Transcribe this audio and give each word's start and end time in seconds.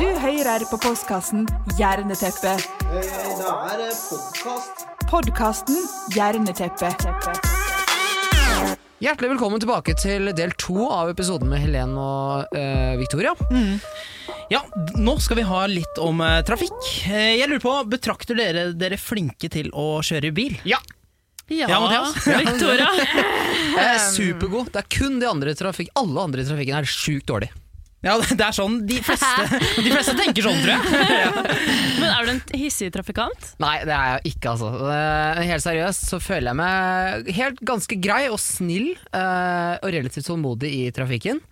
Du 0.00 0.06
hører 0.16 0.62
på 0.64 0.78
postkassen 0.80 1.42
Jerneteppe. 1.76 2.54
Det 2.88 3.00
er 3.04 3.90
podkast. 4.08 4.86
Podkasten 5.10 5.76
Jerneteppe. 6.16 6.88
Hjertelig 9.04 9.32
velkommen 9.34 9.60
tilbake 9.60 9.92
til 10.00 10.32
del 10.38 10.56
to 10.56 10.88
av 10.88 11.12
episoden 11.12 11.52
med 11.52 11.60
Helen 11.66 11.92
og 12.00 12.56
eh, 12.56 12.96
Victoria. 12.96 13.36
Ja, 14.48 14.64
nå 14.96 15.18
skal 15.20 15.42
vi 15.42 15.48
ha 15.52 15.66
litt 15.68 16.00
om 16.00 16.24
eh, 16.24 16.40
trafikk. 16.48 16.80
Eh, 17.04 17.36
jeg 17.36 17.52
lurer 17.52 17.66
på, 17.68 17.76
Betrakter 17.92 18.40
dere 18.40 18.70
dere 18.72 18.96
flinke 18.96 19.52
til 19.52 19.68
å 19.76 19.98
kjøre 20.00 20.32
bil? 20.32 20.56
Ja. 20.64 20.80
Ja, 21.52 21.68
Mathias? 21.76 22.24
Victoria. 22.48 22.88
Jeg 22.96 23.84
er 23.84 24.06
supergod. 24.08 24.72
Det 24.72 24.80
er 24.80 24.92
kun 24.96 25.20
de 25.20 25.28
andre 25.28 25.52
i 25.52 25.60
trafik 25.60 25.92
Alle 25.98 26.24
andre 26.24 26.40
i 26.40 26.48
trafikken 26.48 26.80
er 26.80 26.88
sjukt 26.88 27.28
dårlige. 27.28 27.59
Ja, 28.00 28.14
det 28.16 28.40
er 28.40 28.54
sånn 28.56 28.78
de 28.88 28.96
fleste, 29.04 29.58
de 29.84 29.90
fleste 29.92 30.14
tenker 30.16 30.46
sånn, 30.46 30.60
tror 30.62 30.72
jeg. 30.72 30.84
Men 32.00 32.06
er 32.08 32.24
du 32.24 32.32
en 32.32 32.42
hissig 32.56 32.88
trafikant? 32.94 33.50
Nei, 33.60 33.74
det 33.84 33.92
er 33.92 34.14
jeg 34.14 34.32
ikke, 34.34 34.54
altså. 34.54 34.70
Eh, 34.88 35.42
Helt 35.50 35.64
seriøst 35.66 36.06
så 36.08 36.20
føler 36.24 36.50
jeg 36.54 36.60
meg 36.62 37.30
helt 37.36 37.60
ganske 37.72 37.98
grei 38.00 38.22
og 38.32 38.40
snill 38.40 38.92
eh, 38.96 39.74
og 39.82 39.90
relativt 39.92 40.30
tålmodig 40.30 40.72
i 40.78 40.82
trafikken. 40.96 41.42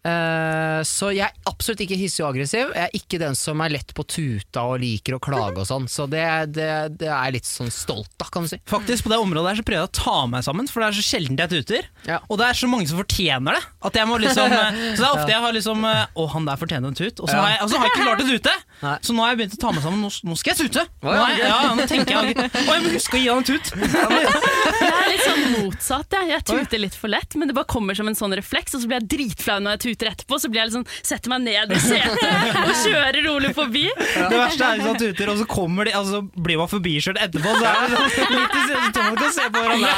Eh, 0.00 0.80
så 0.88 1.10
jeg 1.12 1.26
er 1.26 1.50
absolutt 1.50 1.82
ikke 1.84 1.98
hissig 2.00 2.22
og 2.24 2.30
aggressiv. 2.30 2.70
Jeg 2.72 2.88
er 2.88 2.94
ikke 2.96 3.18
den 3.20 3.36
som 3.36 3.60
er 3.60 3.74
lett 3.74 3.92
på 3.96 4.04
tuta 4.08 4.64
og 4.70 4.80
liker 4.80 5.18
å 5.18 5.20
klage 5.22 5.60
og 5.60 5.68
sånn. 5.68 5.88
Så 5.92 6.06
det, 6.10 6.24
det, 6.56 6.68
det 7.00 7.10
er 7.10 7.28
jeg 7.28 7.36
litt 7.36 7.48
sånn 7.48 7.72
stolt 7.74 8.14
av, 8.24 8.30
kan 8.32 8.46
du 8.46 8.50
si. 8.52 8.60
Faktisk 8.70 9.04
På 9.04 9.12
det 9.12 9.20
området 9.20 9.52
her 9.52 9.60
så 9.60 9.66
prøver 9.66 9.84
jeg 9.84 9.90
å 9.90 9.98
ta 10.00 10.16
meg 10.32 10.46
sammen, 10.46 10.70
for 10.70 10.80
det 10.80 10.88
er 10.88 10.98
så 11.00 11.04
sjelden 11.04 11.40
jeg 11.40 11.52
tuter. 11.52 11.90
Ja. 12.08 12.20
Og 12.28 12.40
det 12.40 12.48
er 12.48 12.60
så 12.62 12.70
mange 12.70 12.88
som 12.88 13.00
fortjener 13.02 13.58
det. 13.58 13.62
At 13.90 14.00
jeg 14.00 14.08
må 14.08 14.16
liksom 14.22 14.56
eh, 14.56 14.80
Så 14.94 15.02
det 15.02 15.10
er 15.10 15.18
ofte 15.18 15.34
jeg 15.34 15.44
har 15.44 15.56
liksom 15.56 15.86
eh, 15.90 16.02
Å, 16.16 16.26
han 16.34 16.48
der 16.48 16.60
fortjener 16.64 16.92
en 16.92 16.96
tut. 16.96 17.20
Og 17.20 17.28
så 17.28 17.36
har 17.36 17.54
jeg, 17.54 17.60
og 17.60 17.72
så 17.72 17.80
har 17.80 17.88
jeg 17.88 17.94
ikke 17.94 18.08
klart 18.08 18.24
å 18.24 18.28
tute. 18.30 18.56
Nei. 18.80 18.96
Så 19.04 19.12
nå 19.12 19.24
har 19.24 19.34
jeg 19.34 19.40
begynt 19.42 19.58
å 19.58 19.60
ta 19.60 19.74
meg 19.76 19.84
sammen. 19.84 20.00
Nå, 20.06 20.12
nå 20.30 20.38
skal 20.40 20.54
jeg 20.54 20.70
tute! 20.70 20.86
Nå, 21.04 21.12
jeg, 21.12 21.40
ja, 21.42 21.52
ja, 21.52 21.72
nå 21.76 21.84
tenker 21.90 22.16
jeg 22.16 22.48
Å, 22.48 22.64
jeg 22.70 22.84
må 22.86 22.94
huske 22.94 23.18
å 23.18 23.20
gi 23.20 23.28
han 23.28 23.42
en 23.42 23.48
tut! 23.50 23.72
Jeg 24.80 24.88
er 24.88 25.08
litt 25.12 25.24
sånn 25.24 25.64
motsatt. 25.64 26.14
Jeg, 26.14 26.28
jeg 26.30 26.44
tuter 26.46 26.80
litt 26.80 26.96
for 26.96 27.12
lett, 27.12 27.34
men 27.38 27.50
det 27.50 27.54
bare 27.56 27.68
kommer 27.68 27.96
som 27.96 28.08
en 28.08 28.16
sånn 28.16 28.32
refleks, 28.36 28.74
og 28.76 28.82
så 28.82 28.88
blir 28.88 29.00
jeg 29.00 29.08
dritflau 29.10 29.58
når 29.64 29.76
jeg 29.76 29.82
tuter 29.82 29.89
etterpå. 30.10 30.38
Så 30.40 30.50
blir 30.52 30.62
jeg 30.62 30.70
liksom, 30.70 30.86
setter 31.02 31.32
meg 31.32 31.40
ned 31.46 31.74
i 31.74 31.80
setet 31.82 32.60
og 32.62 32.72
kjører 32.84 33.20
rolig 33.26 33.50
forbi. 33.56 33.86
Det 33.90 34.36
verste 34.36 34.64
er 34.66 34.80
hvis 34.80 34.88
han 34.88 35.00
tuter, 35.00 35.32
og 35.32 35.36
så 35.40 35.46
kommer 35.50 35.88
de, 35.88 35.92
altså, 35.98 36.22
blir 36.36 36.60
man 36.60 36.70
forbikjørt 36.70 37.18
etterpå. 37.26 37.50
Så 37.58 37.64
er 37.66 37.74
det 37.80 38.00
sånn, 38.16 38.34
litt 38.38 38.54
i 38.56 39.26
å 39.26 39.32
se 39.34 39.46
på 39.50 39.58
hverandre. 39.64 39.92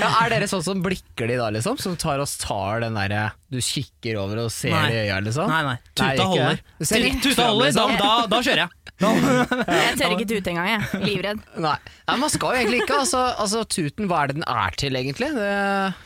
Ja, 0.00 0.10
er 0.22 0.34
dere 0.34 0.50
sånn 0.50 0.64
som 0.66 0.82
blikker 0.84 1.30
de 1.30 1.36
da, 1.40 1.50
liksom? 1.54 1.78
Som 1.82 1.96
tar 2.00 2.22
og 2.22 2.28
tar 2.40 2.82
den 2.84 2.96
derre 2.98 3.30
Du 3.52 3.58
kikker 3.62 4.18
over 4.20 4.46
og 4.46 4.50
ser 4.54 4.74
Nei. 4.74 4.88
i 4.90 5.04
øya, 5.06 5.20
liksom? 5.24 5.50
Nei, 5.50 5.62
nei. 5.72 5.76
Tuta 5.92 6.26
holder. 6.32 6.62
Tuta 6.80 7.48
holder, 7.50 7.72
da, 7.72 7.86
liksom. 7.86 7.96
da, 8.00 8.12
da 8.30 8.42
kjører 8.42 8.66
jeg. 8.66 8.85
Jeg 9.02 9.96
tør 10.00 10.14
ikke 10.14 10.28
tute 10.30 10.52
engang, 10.52 10.68
jeg. 10.70 11.00
Livredd. 11.04 11.42
Nei. 11.60 11.74
Nei, 12.08 12.16
man 12.22 12.32
skal 12.32 12.54
jo 12.54 12.60
egentlig 12.62 12.80
ikke. 12.84 13.00
Altså, 13.02 13.22
altså, 13.36 13.64
tuten, 13.68 14.08
hva 14.08 14.22
er 14.22 14.30
det 14.32 14.38
den 14.38 14.46
er 14.48 14.78
til, 14.80 14.96
egentlig? 14.96 15.28
Det, 15.36 15.50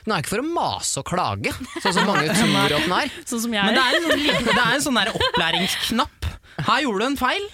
den 0.07 0.15
er 0.17 0.25
ikke 0.25 0.33
for 0.35 0.43
å 0.43 0.49
mase 0.49 1.03
og 1.03 1.07
klage, 1.11 1.55
sånn 1.79 1.97
som 2.01 2.11
mange 2.11 2.27
tror 2.41 2.77
at 2.81 2.89
den 2.89 2.97
er. 2.99 3.15
Sånn 3.31 3.45
som 3.47 3.55
jeg 3.55 3.71
Men 3.71 3.79
det 3.79 3.85
er 3.87 3.99
en 4.01 4.09
sånn, 4.09 4.27
det 4.51 4.59
er 4.59 4.75
en 4.75 4.87
sånn 4.89 5.01
der 5.01 5.13
opplæringsknapp. 5.15 6.31
Her 6.61 6.83
gjorde 6.85 7.05
du 7.05 7.09
en 7.13 7.21
feil, 7.21 7.47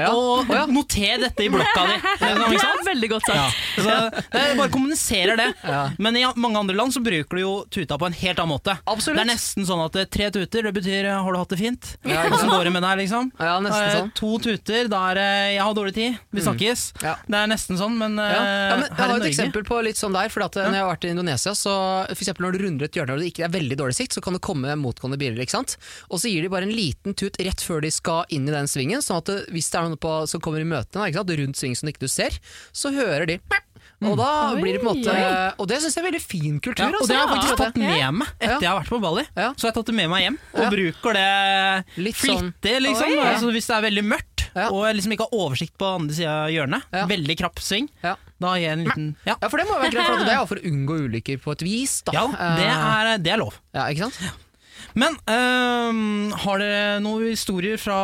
Ja. 0.00 0.08
og 0.16 0.48
Å, 0.48 0.54
ja. 0.56 0.62
noter 0.72 1.20
dette 1.20 1.44
i 1.44 1.50
blokka 1.52 1.82
di. 1.86 1.96
Det 2.22 2.28
er 2.58 2.84
veldig 2.86 3.08
godt 3.12 3.26
sagt. 3.28 3.58
Så 3.76 3.92
jeg 3.92 4.56
bare 4.58 4.70
kommuniserer 4.72 5.36
det. 5.38 5.48
Ja. 5.68 5.82
Men 6.02 6.16
i 6.18 6.22
mange 6.40 6.58
andre 6.62 6.76
land 6.76 6.94
så 6.94 7.02
bruker 7.04 7.36
du 7.38 7.42
jo 7.42 7.52
tuta 7.72 7.98
på 8.00 8.08
en 8.08 8.16
helt 8.16 8.40
annen 8.40 8.52
måte. 8.54 8.74
Absolutt. 8.88 9.18
Det 9.20 9.24
er 9.26 9.30
nesten 9.32 9.66
sånn 9.68 9.82
at 9.84 9.96
eh, 10.00 10.08
tre 10.12 10.30
tuter, 10.34 10.66
det 10.68 10.72
betyr 10.76 11.08
eh, 11.10 11.18
'har 11.22 11.32
du 11.32 11.38
hatt 11.38 11.52
det 11.52 11.60
fint'? 11.60 11.90
Ja, 12.08 12.24
Hvordan 12.28 12.50
går 12.54 12.64
det 12.68 12.72
med 12.72 12.82
deg, 12.86 12.98
liksom? 13.04 13.30
Ja, 13.38 13.54
sånn. 13.62 14.10
To 14.18 14.32
tuter, 14.42 14.88
da 14.92 15.02
er 15.12 15.20
'jeg 15.54 15.62
har 15.62 15.74
dårlig 15.76 15.94
tid', 15.98 16.18
vi 16.32 16.40
snakkes. 16.46 16.84
Ja. 17.04 17.14
Det 17.28 17.38
er 17.42 17.46
nesten 17.52 17.78
sånn, 17.78 17.96
men, 17.98 18.18
eh, 18.18 18.32
Ja. 18.32 18.42
Ja, 18.72 18.76
men 18.80 18.88
jeg 18.88 18.96
har 18.96 19.16
et 19.20 19.28
eksempel 19.28 19.64
på 19.68 19.82
litt 19.84 19.96
sånn 20.00 20.12
der. 20.16 20.28
For 20.32 20.42
at, 20.42 20.54
når 20.56 20.72
jeg 20.72 20.82
har 20.82 20.90
vært 20.96 21.04
i 21.04 21.12
Indonesia, 21.12 21.52
så 21.52 21.72
for 22.08 22.22
eksempel 22.24 22.46
når 22.48 22.52
du 22.56 22.64
runder 22.64 22.84
et 22.88 22.96
hjørne 22.96 23.12
og 23.12 23.20
det 23.20 23.28
ikke 23.32 23.44
er 23.44 23.52
veldig 23.52 23.76
dårlig 23.76 23.96
sikt, 23.98 24.14
så 24.16 24.22
kan 24.24 24.32
det 24.32 24.40
komme 24.42 24.72
motgående 24.80 25.18
biler. 25.20 25.38
ikke 25.42 25.50
sant? 25.58 25.76
Og 26.10 26.18
så 26.22 26.30
gir 26.32 26.42
de 26.42 26.48
bare 26.48 26.64
en 26.64 26.72
liten 26.74 27.14
tut 27.14 27.36
rett 27.38 27.60
før 27.60 27.82
de 27.84 27.90
skal 27.92 28.24
inn 28.32 28.48
i 28.48 28.52
den 28.54 28.66
svingen, 28.70 29.02
sånn 29.04 29.20
at 29.20 29.28
hvis 29.52 29.68
det 29.70 29.78
er 29.78 29.81
noen 29.88 30.00
på, 30.00 30.14
som 30.30 30.40
kommer 30.44 30.62
i 30.62 30.68
møtene 30.68 31.08
ikke 31.10 31.20
sant? 31.22 31.34
rundt 31.42 31.60
svingen 31.60 31.78
som 31.78 31.88
ikke 31.92 32.04
du 32.06 32.10
ser, 32.12 32.38
så 32.72 32.92
hører 32.94 33.26
de 33.34 33.38
og 34.02 34.16
da 34.18 34.28
blir 34.58 34.76
det 34.76 34.82
på 34.82 34.90
en 34.90 34.98
måte 34.98 35.14
Og 35.62 35.68
det 35.70 35.78
syns 35.82 35.94
jeg 35.96 36.02
er 36.02 36.08
veldig 36.08 36.22
fin 36.22 36.58
kultur. 36.62 36.82
Ja, 36.82 36.98
og 36.98 37.06
det 37.06 37.16
har 37.16 37.22
jeg 37.22 37.32
faktisk 37.36 37.60
tatt 37.60 37.78
med 37.78 38.18
meg 38.18 38.28
etter 38.42 38.64
jeg 38.64 38.70
har 38.70 38.78
vært 38.80 38.90
på 38.90 39.00
Bali. 39.02 39.24
Så 39.28 39.46
Så 39.54 39.66
har 39.66 39.70
jeg 39.70 39.76
tatt 39.78 39.90
det 39.92 39.96
med 39.98 40.10
meg 40.12 40.24
hjem, 40.26 40.38
og 40.58 40.74
bruker 40.74 41.18
det 41.18 41.26
Litt 42.02 42.18
sånn- 42.18 42.50
flittig. 42.50 42.76
Liksom. 42.82 43.14
Altså, 43.22 43.52
hvis 43.54 43.68
det 43.70 43.76
er 43.76 43.84
veldig 43.86 44.04
mørkt, 44.10 44.44
og 44.68 44.78
jeg 44.86 44.98
liksom 44.98 45.14
ikke 45.16 45.26
har 45.28 45.38
oversikt 45.38 45.76
på 45.78 45.90
andre 45.96 46.14
sida 46.18 46.34
av 46.44 46.50
hjørnet, 46.52 46.82
veldig 47.14 47.38
krapp 47.38 47.62
sving, 47.62 47.88
da 48.02 48.54
gir 48.58 48.66
jeg 48.66 48.72
en 48.78 48.84
liten 48.88 49.10
Ja, 49.28 49.36
for 49.46 49.56
det 49.56 49.68
må 49.68 49.76
jo 49.76 49.82
være 49.84 49.94
greit, 49.94 50.10
for 50.10 50.24
det 50.26 50.34
er 50.34 50.46
for 50.50 50.58
å 50.58 50.72
unngå 50.72 50.98
ulykker 51.06 51.42
på 51.44 51.52
et 51.54 51.62
vis. 51.62 52.00
Da. 52.02 52.16
ja 52.18 52.26
det, 52.58 52.66
er, 52.66 53.18
det 53.22 53.36
er 53.36 53.38
lov. 53.44 53.54
Ja, 53.74 53.86
ikke 53.86 54.10
sant? 54.10 54.18
Men 54.98 55.16
øhm, 55.30 56.32
har 56.42 56.60
dere 56.60 56.98
noen 57.02 57.30
historier 57.30 57.80
fra 57.80 57.98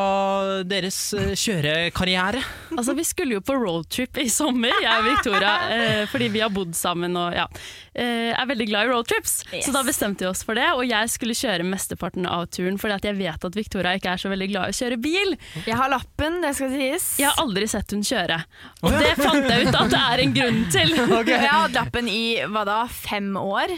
deres 0.68 0.96
øh, 1.16 1.34
kjørekarriere? 1.36 2.40
Altså, 2.76 2.94
vi 2.96 3.04
skulle 3.04 3.36
jo 3.36 3.42
på 3.44 3.56
roadtrip 3.60 4.20
i 4.22 4.28
sommer, 4.32 4.72
jeg 4.82 5.02
og 5.02 5.08
Victoria, 5.08 5.52
eh, 5.74 6.02
fordi 6.08 6.30
vi 6.32 6.42
har 6.44 6.52
bodd 6.54 6.72
sammen 6.78 7.16
og 7.18 7.36
ja, 7.36 7.44
eh, 7.92 8.30
er 8.32 8.48
veldig 8.48 8.68
glad 8.70 8.88
i 8.88 8.92
roadtrips. 8.92 9.36
Yes. 9.50 9.66
Så 9.66 9.74
da 9.74 9.82
bestemte 9.86 10.24
vi 10.24 10.30
oss 10.30 10.44
for 10.48 10.58
det, 10.58 10.68
og 10.76 10.84
jeg 10.88 11.12
skulle 11.12 11.36
kjøre 11.36 11.66
mesteparten 11.68 12.28
av 12.28 12.46
turen, 12.54 12.78
fordi 12.80 12.96
at 12.96 13.10
jeg 13.10 13.18
vet 13.20 13.48
at 13.50 13.58
Victoria 13.58 13.96
ikke 13.98 14.14
er 14.14 14.22
så 14.24 14.32
veldig 14.32 14.48
glad 14.52 14.70
i 14.70 14.76
å 14.76 14.78
kjøre 14.80 15.00
bil. 15.04 15.36
Jeg 15.66 15.76
har 15.80 15.92
lappen, 15.92 16.40
det 16.44 16.54
skal 16.56 16.72
sies. 16.72 17.10
Jeg 17.20 17.28
har 17.30 17.42
aldri 17.44 17.68
sett 17.68 17.92
hun 17.96 18.06
kjøre, 18.06 18.40
og 18.84 18.96
det 18.96 19.12
fant 19.20 19.44
jeg 19.44 19.68
ut 19.68 19.80
at 19.82 19.92
det 19.92 20.04
er 20.06 20.24
en 20.24 20.38
grunn 20.40 20.64
til. 20.72 20.96
Jeg 21.28 21.44
har 21.44 21.66
hatt 21.66 21.76
lappen 21.76 22.08
i 22.10 22.40
hva 22.48 22.62
da, 22.66 22.78
fem 22.90 23.28
år? 23.38 23.72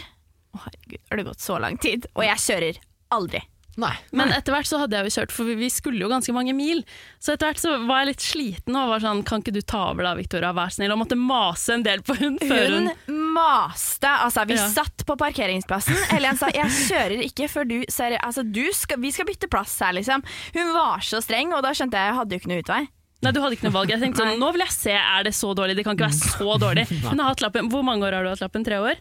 Å 0.54 0.60
herregud, 0.64 1.02
har 1.10 1.20
det 1.20 1.26
gått 1.26 1.42
så 1.42 1.58
lang 1.62 1.76
tid? 1.80 2.06
Og 2.14 2.24
jeg 2.26 2.42
kjører 2.42 2.78
aldri. 3.12 3.42
Nei. 3.80 3.92
Men 4.12 4.28
etter 4.34 4.52
hvert 4.52 4.66
så 4.68 4.80
hadde 4.82 4.96
jeg 4.98 5.06
jo 5.08 5.12
kjørt, 5.14 5.30
for 5.32 5.44
vi- 5.46 5.54
vi 5.56 5.68
skulle 5.70 6.00
jo 6.02 6.08
ganske 6.10 6.32
mange 6.34 6.52
mil. 6.52 6.82
Så 7.22 7.32
etter 7.32 7.46
hvert 7.48 7.60
så 7.62 7.86
var 7.86 8.00
jeg 8.02 8.08
litt 8.08 8.20
sliten 8.24 8.76
og 8.76 8.90
var 8.90 9.00
sånn, 9.00 9.24
kan 9.24 9.40
ikke 9.40 9.54
du 9.54 9.60
ta 9.62 9.90
over 9.92 10.02
da, 10.02 10.14
Victoria, 10.18 10.50
vær 10.52 10.68
snill, 10.74 10.90
og 10.92 10.98
måtte 10.98 11.16
mase 11.16 11.72
en 11.78 11.82
del 11.86 12.02
på 12.02 12.16
hun 12.18 12.36
før 12.42 12.66
hun... 12.74 12.90
Hun 13.06 13.32
maste. 13.32 14.10
Altså, 14.10 14.44
vi 14.46 14.54
Ja. 14.58 14.66
satt 14.68 15.06
på 15.06 15.16
parkeringsplassen. 15.16 15.96
Helen 16.10 16.36
sa 16.36 16.48
'jeg 16.50 16.66
kjører 16.66 17.22
ikke 17.24 17.48
før 17.48 17.68
du 17.68 17.84
ser 17.88 18.18
Altså, 18.18 18.42
du 18.44 18.66
skal, 18.72 18.98
vi 18.98 19.12
skal 19.12 19.24
bytte 19.24 19.48
plass 19.48 19.78
her', 19.78 19.94
liksom. 19.94 20.22
Hun 20.52 20.72
var 20.74 20.98
så 20.98 21.22
streng, 21.22 21.54
og 21.54 21.62
da 21.62 21.70
skjønte 21.70 21.92
jeg 21.94 22.10
jeg 22.10 22.14
hadde 22.18 22.30
jo 22.32 22.38
ikke 22.38 22.48
noe 22.52 22.62
utvei. 22.62 22.88
Nei, 23.22 23.32
du 23.32 23.40
hadde 23.40 23.52
ikke 23.56 23.64
noe 23.70 23.72
valg. 23.72 23.88
Jeg 23.88 24.00
tenkte 24.00 24.16
sånn, 24.24 24.38
nå 24.40 24.50
vil 24.52 24.60
jeg 24.64 24.72
se, 24.72 24.90
er 24.92 25.22
det 25.24 25.32
så 25.32 25.54
dårlig? 25.54 25.76
Det 25.76 25.84
kan 25.84 25.94
ikke 25.96 26.08
være 26.08 26.20
så 26.36 26.58
dårlig. 26.58 26.88
Hun 27.08 27.18
har 27.20 27.28
hatt 27.28 27.40
lappen, 27.40 27.70
Hvor 27.70 27.84
mange 27.84 28.02
år 28.02 28.12
har 28.16 28.22
du 28.24 28.30
hatt 28.30 28.40
lappen? 28.40 28.64
Tre 28.64 28.76
år? 28.80 28.96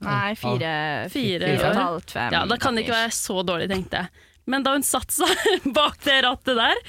Nei, 0.00 0.34
fire, 0.38 0.74
Fire 1.12 1.40
fire 1.44 1.56
og 1.58 1.66
et 1.74 1.80
halvt, 1.82 2.14
fem 2.16 2.32
Ja, 2.36 2.44
da 2.48 2.56
kan 2.60 2.74
det 2.78 2.86
ikke 2.86 2.96
være 2.96 3.12
så 3.16 3.42
dårlig, 3.44 3.68
tenkte 3.72 4.04
jeg. 4.04 4.08
Men 4.50 4.64
da 4.64 4.72
hun 4.76 4.82
satte 4.86 5.12
seg 5.12 5.66
bak 5.76 5.98
det 6.06 6.22
rattet 6.24 6.56
der, 6.58 6.80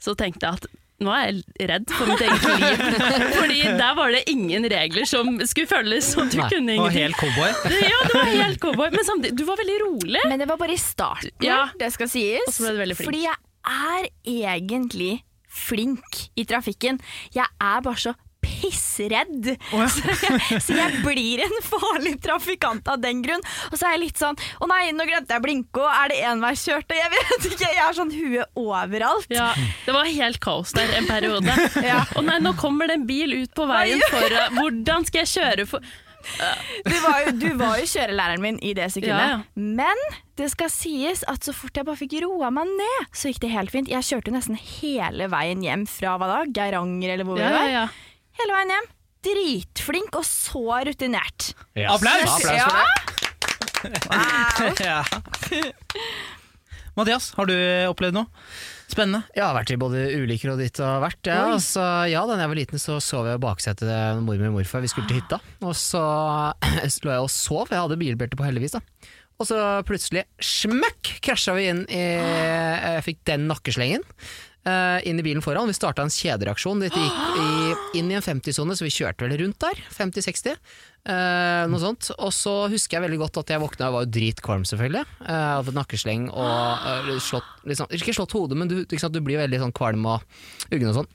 så 0.00 0.14
tenkte 0.18 0.48
jeg 0.48 0.58
at 0.62 0.66
nå 1.04 1.10
er 1.10 1.24
jeg 1.26 1.66
redd 1.68 1.90
for 1.90 2.06
mitt 2.08 2.22
eget 2.22 2.44
liv. 2.62 2.82
Fordi 3.40 3.58
der 3.76 3.96
var 3.98 4.12
det 4.14 4.22
ingen 4.30 4.64
regler 4.70 5.04
som 5.10 5.34
skulle 5.44 5.68
følges, 5.68 6.12
og 6.16 6.30
du 6.32 6.38
Nei, 6.38 6.46
kunne 6.52 6.72
Det 6.72 6.78
var 6.80 6.94
ingenting. 6.94 7.02
helt 7.02 7.18
cowboy. 7.18 7.72
Ja, 7.92 7.98
du 8.08 8.14
var 8.14 8.30
helt 8.30 8.60
cowboy. 8.62 8.90
Men 8.94 9.04
samtidig, 9.10 9.36
du 9.36 9.44
var 9.48 9.58
veldig 9.60 9.78
rolig. 9.82 10.22
Men 10.30 10.40
det 10.40 10.48
var 10.48 10.60
bare 10.62 10.76
i 10.76 10.80
starten, 10.80 11.34
Ja. 11.44 11.58
det 11.82 11.90
skal 11.92 12.08
sies. 12.08 12.46
Og 12.48 12.54
så 12.56 12.64
ble 12.68 12.76
du 12.78 12.82
veldig 12.84 12.96
flink. 13.00 13.10
Fordi 13.10 13.24
jeg 13.26 13.36
er 13.74 14.08
egentlig 14.38 15.12
flink 15.54 16.22
i 16.40 16.46
trafikken. 16.48 17.02
Jeg 17.36 17.46
er 17.60 17.84
bare 17.84 18.00
så 18.00 18.14
pissredd. 18.44 19.50
så, 19.96 20.14
jeg, 20.14 20.60
så 20.68 20.76
jeg 20.78 21.02
blir 21.04 21.42
en 21.48 21.56
farlig 21.66 22.14
trafikant 22.24 22.86
av 22.94 23.00
den 23.02 23.24
grunn. 23.24 23.42
Og 23.72 23.78
så 23.80 23.88
er 23.88 23.96
jeg 23.96 24.04
litt 24.06 24.20
sånn 24.20 24.36
Å 24.62 24.68
nei, 24.70 24.82
nå 24.94 25.06
glemte 25.08 25.34
jeg 25.34 25.42
Blinko, 25.44 25.64
blinke, 25.64 25.82
og 25.84 25.90
er 26.04 26.12
det 26.12 26.20
enveiskjørt? 26.30 26.90
Og 26.90 26.98
jeg 26.98 27.10
vet 27.14 27.48
ikke, 27.50 27.68
jeg 27.72 27.80
har 27.82 27.96
sånn 27.96 28.12
hue 28.14 28.46
overalt. 28.60 29.28
Ja, 29.32 29.50
det 29.86 29.94
var 29.96 30.08
helt 30.08 30.40
kaos 30.44 30.74
der 30.76 30.90
en 30.98 31.08
periode. 31.10 31.54
Ja. 31.84 32.00
Og 32.16 32.24
nei, 32.24 32.38
nå 32.42 32.54
kommer 32.56 32.88
det 32.88 32.96
en 33.00 33.04
bil 33.08 33.34
ut 33.42 33.52
på 33.56 33.66
veien 33.68 34.00
for, 34.08 34.22
foran. 34.24 34.54
Hvordan 34.56 35.04
skal 35.08 35.24
jeg 35.24 35.30
kjøre 35.34 35.66
for 35.68 35.84
Du 36.88 36.94
var, 37.04 37.18
jo, 37.26 37.32
du 37.36 37.48
var 37.60 37.74
jo 37.82 37.88
kjørelæreren 37.90 38.40
min 38.40 38.58
i 38.64 38.72
det 38.76 38.86
sekundet. 38.94 39.20
Ja, 39.20 39.34
ja. 39.34 39.64
Men 39.76 40.00
det 40.40 40.48
skal 40.54 40.70
sies 40.72 41.20
at 41.30 41.44
så 41.44 41.52
fort 41.56 41.76
jeg 41.76 41.84
bare 41.86 42.00
fikk 42.00 42.16
roa 42.24 42.48
meg 42.54 42.70
ned, 42.72 43.10
så 43.14 43.28
gikk 43.30 43.42
det 43.44 43.52
helt 43.52 43.74
fint. 43.74 43.90
Jeg 43.92 44.06
kjørte 44.08 44.32
jo 44.32 44.36
nesten 44.38 44.56
hele 44.58 45.28
veien 45.32 45.62
hjem 45.66 45.84
fra 45.90 46.16
hva 46.18 46.30
da? 46.30 46.40
Geiranger 46.56 47.14
eller 47.16 47.28
hvor 47.28 47.38
Ja, 47.42 47.50
vi 47.50 47.52
ja, 47.52 47.60
var. 47.60 47.70
ja. 47.74 47.84
Hele 48.40 48.56
veien 48.56 48.72
hjem. 48.74 48.88
Dritflink 49.24 50.16
og 50.18 50.24
så 50.28 50.62
rutinert. 50.88 51.52
Applaus! 51.80 52.28
Applaus 52.28 52.42
for 52.42 52.50
det. 52.50 53.00
Ja. 54.84 55.02
Mathias, 56.96 57.32
har 57.36 57.48
du 57.50 57.52
opplevd 57.90 58.14
noe 58.16 58.30
spennende? 58.88 59.24
Jeg 59.34 59.42
har 59.44 59.54
vært 59.56 59.72
i 59.74 59.78
både 59.80 60.04
ulykker 60.22 60.52
og 60.54 60.60
ditt 60.62 60.78
og 60.84 61.02
vært. 61.02 61.26
Ja, 61.28 61.48
altså, 61.52 61.82
ja, 62.08 62.22
da 62.28 62.36
jeg 62.38 62.50
var 62.52 62.58
liten 62.60 62.80
så 62.80 62.96
sov 63.02 63.26
jeg 63.28 63.40
i 63.40 63.42
baksetet 63.42 63.84
til 63.88 64.22
mormor 64.24 64.52
og 64.52 64.56
morfar. 64.60 64.84
Vi 64.84 64.90
skulle 64.92 65.10
til 65.10 65.18
hytta. 65.20 65.40
Og 65.66 65.74
så 65.76 66.00
lå 67.04 67.12
jeg 67.12 67.26
og 67.26 67.32
sov. 67.34 67.68
Jeg 67.74 67.82
hadde 67.82 67.98
bilbelte 68.00 68.38
på 68.40 68.46
heldigvis. 68.46 68.76
da. 68.78 68.80
Og 69.42 69.48
så 69.50 69.58
plutselig 69.88 70.22
smøkk 70.38 71.16
krasja 71.26 71.56
vi 71.56 71.66
inn 71.72 71.82
i 71.90 72.02
Jeg 72.04 73.02
fikk 73.08 73.24
den 73.26 73.48
nakkeslengen. 73.50 74.04
Eh, 74.68 75.04
inn 75.08 75.20
i 75.20 75.24
bilen 75.26 75.44
foran. 75.44 75.68
Vi 75.70 75.76
starta 75.76 76.04
en 76.04 76.12
kjedereaksjon. 76.12 76.82
Dette 76.82 77.00
gikk 77.00 77.38
i, 77.40 78.00
inn 78.00 78.10
i 78.10 78.18
en 78.18 78.24
50-sone, 78.24 78.76
så 78.76 78.86
vi 78.86 78.92
kjørte 78.94 79.26
vel 79.26 79.38
rundt 79.40 79.60
der. 79.64 79.80
50-60. 79.94 80.58
Uh, 81.04 81.66
noe 81.68 81.80
sånt. 81.82 82.08
Og 82.16 82.30
så 82.32 82.52
husker 82.72 82.96
jeg 82.96 83.04
veldig 83.04 83.20
godt 83.20 83.42
at 83.42 83.50
jeg 83.52 83.60
våkna, 83.60 83.90
og 83.90 83.98
var 83.98 84.06
jo 84.06 84.12
dritkvalm 84.16 84.64
selvfølgelig. 84.68 85.04
Uh, 85.20 85.32
hadde 85.34 85.66
fått 85.68 85.76
nakkesleng 85.76 86.30
og 86.32 86.86
uh, 86.88 87.10
slått, 87.20 87.50
liksom, 87.68 87.92
ikke 87.92 88.16
slått 88.16 88.36
hodet, 88.38 88.56
men 88.60 88.70
du, 88.70 88.78
liksom, 88.88 89.12
du 89.12 89.20
blir 89.24 89.42
veldig 89.42 89.60
sånn 89.66 89.76
kvalm 89.76 90.08
og 90.08 90.24
uggen 90.70 90.94
og 90.94 91.02
sånn. 91.02 91.12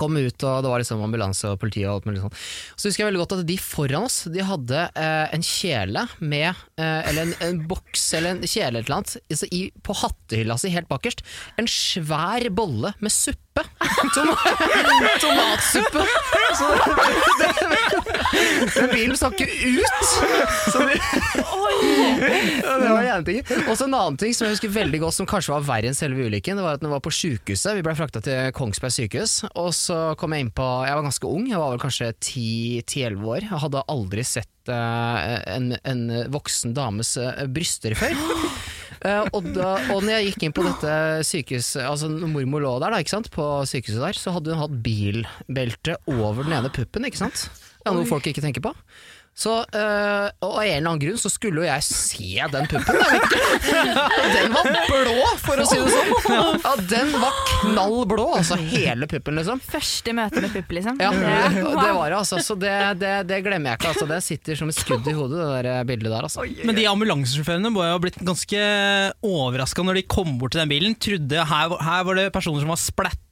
Kom 0.00 0.16
ut, 0.16 0.36
og 0.46 0.64
det 0.64 0.72
var 0.72 0.82
liksom 0.82 1.04
ambulanse 1.04 1.52
og 1.52 1.60
politi 1.62 1.84
og 1.86 1.94
alt 1.94 2.08
mulig 2.08 2.22
sånn. 2.24 2.36
Så 2.76 2.90
husker 2.90 3.04
jeg 3.04 3.10
veldig 3.10 3.22
godt 3.24 3.36
at 3.38 3.46
de 3.48 3.58
foran 3.60 4.06
oss, 4.08 4.18
de 4.32 4.44
hadde 4.46 4.84
eh, 4.92 5.34
en 5.36 5.46
kjele 5.46 6.06
med 6.20 6.50
eh, 6.50 7.08
Eller 7.08 7.22
en, 7.26 7.34
en 7.46 7.62
boks 7.70 8.06
eller 8.18 8.36
en 8.36 8.44
kjele 8.44 8.82
eller 8.82 8.86
eller 8.86 8.98
annet 9.00 9.80
på 9.86 9.96
hattehylla 10.02 10.56
si 10.60 10.70
helt 10.74 10.88
bakerst. 10.90 11.22
En 11.60 11.68
svær 11.70 12.48
bolle 12.54 12.94
med 13.00 13.14
suppe. 13.14 13.45
Tom 14.14 14.28
tomatsuppe. 15.22 16.02
Så 16.56 16.64
den 18.80 18.88
bilen 18.92 19.16
så 19.16 19.30
ikke 19.32 19.46
ut! 19.46 20.06
Så 20.72 20.78
det, 20.84 20.98
det 22.66 22.90
var 22.90 23.02
en 23.14 23.24
ting. 23.26 23.40
Og 23.66 23.74
så 23.78 23.84
en 23.86 23.96
annen 23.96 24.18
ting 24.20 24.32
som 24.36 24.46
jeg 24.46 24.52
husker 24.56 24.72
veldig 24.74 25.00
godt, 25.04 25.16
som 25.18 25.28
kanskje 25.30 25.54
var 25.54 25.66
verre 25.68 25.88
enn 25.90 25.98
selve 25.98 26.20
ulykken, 26.28 26.58
det 26.58 26.64
var 26.66 26.74
at 26.78 26.84
den 26.84 26.92
var 26.92 27.02
på 27.04 27.12
sykehuset. 27.14 27.76
Vi 27.78 27.84
ble 27.86 27.94
frakta 27.98 28.18
til 28.24 28.38
Kongsberg 28.56 28.94
sykehus, 28.96 29.34
og 29.54 29.70
så 29.76 29.96
kom 30.20 30.30
jeg 30.36 30.40
inn 30.46 30.54
på 30.56 30.66
Jeg 30.86 30.98
var 30.98 31.06
ganske 31.06 31.26
ung, 31.30 31.44
jeg 31.50 31.60
var 31.62 31.70
vel 31.74 31.82
kanskje 31.82 32.06
10-11 32.14 33.30
år. 33.36 33.42
Jeg 33.48 33.62
hadde 33.66 33.86
aldri 33.96 34.22
sett 34.26 34.72
eh, 34.72 35.36
en, 35.56 35.66
en 35.82 36.02
voksen 36.34 36.70
dames 36.76 37.16
eh, 37.20 37.44
bryster 37.48 37.96
før. 37.98 38.12
Eh, 39.04 39.26
og, 39.32 39.50
da, 39.56 39.74
og 39.92 40.00
når 40.04 40.12
jeg 40.14 40.30
gikk 40.30 40.46
inn 40.46 40.54
på 40.56 40.64
dette 40.64 40.92
sykehuset 41.28 41.82
Altså 41.84 42.08
når 42.08 42.30
mormor 42.32 42.62
lå 42.64 42.72
der 42.80 42.94
da, 42.94 43.00
ikke 43.02 43.12
sant? 43.12 43.28
på 43.34 43.44
sykehuset 43.68 44.00
der, 44.00 44.16
så 44.16 44.32
hadde 44.36 44.54
hun 44.54 44.62
hatt 44.62 44.78
bilbelte 44.86 45.98
over 46.08 46.46
den 46.46 46.56
ene 46.56 46.72
puppen. 46.72 47.08
Ikke 47.08 47.20
sant? 47.26 47.48
Det 47.82 47.92
er 47.92 47.98
noe 47.98 48.08
folk 48.08 48.26
ikke 48.26 48.42
tenker 48.42 48.64
på. 48.64 48.72
Så, 49.36 49.52
øh, 49.76 50.30
og 50.40 50.52
av 50.56 50.62
en 50.64 50.70
eller 50.78 50.88
annen 50.88 51.00
grunn 51.02 51.18
så 51.20 51.28
skulle 51.28 51.60
jo 51.60 51.66
jeg 51.68 51.84
se 51.84 52.46
den 52.54 52.68
puppen. 52.70 52.96
Og 52.96 54.30
Den 54.32 54.54
var 54.54 54.68
blå, 54.88 55.26
for 55.42 55.60
å 55.60 55.66
si 55.68 55.76
det 55.76 55.90
sånn! 55.92 56.14
Ja, 56.64 56.72
den 56.88 57.10
var 57.20 57.36
knall 57.50 57.98
blå, 58.08 58.24
altså 58.38 58.56
hele 58.56 59.04
puppen, 59.10 59.36
liksom. 59.36 59.60
Første 59.60 60.14
møte 60.16 60.40
med 60.40 60.54
pupp, 60.56 60.72
liksom. 60.78 60.96
Ja, 61.04 61.10
Det- 61.12 61.52
det 61.52 61.92
var 61.98 62.08
det, 62.14 62.16
altså. 62.22 62.40
Så 62.46 62.56
det, 62.58 62.72
det, 63.02 63.12
det 63.28 63.42
glemmer 63.44 63.74
jeg 63.74 63.80
ikke. 63.82 63.92
Altså. 63.92 64.08
Det 64.08 64.22
sitter 64.24 64.56
som 64.62 64.72
et 64.72 64.78
skudd 64.80 65.06
i 65.12 65.14
hodet, 65.18 65.36
det 65.44 65.68
der 65.68 65.84
bildet 65.92 66.10
der. 66.16 66.30
Altså. 66.30 66.46
Men 66.64 66.80
de 66.80 66.88
ambulansesjåførene 66.88 67.74
må 67.76 67.84
jo 67.84 67.92
ha 67.92 68.00
blitt 68.02 68.16
ganske 68.24 68.64
overraska 69.26 69.84
når 69.84 70.00
de 70.00 70.06
kom 70.16 70.38
bort 70.40 70.56
til 70.56 70.64
den 70.64 70.72
bilen. 70.72 70.96
Trodde 70.96 71.44
her, 71.52 71.76
her 71.90 72.08
var 72.08 72.22
det 72.22 72.30
personer 72.34 72.64
som 72.64 72.72
var 72.72 72.80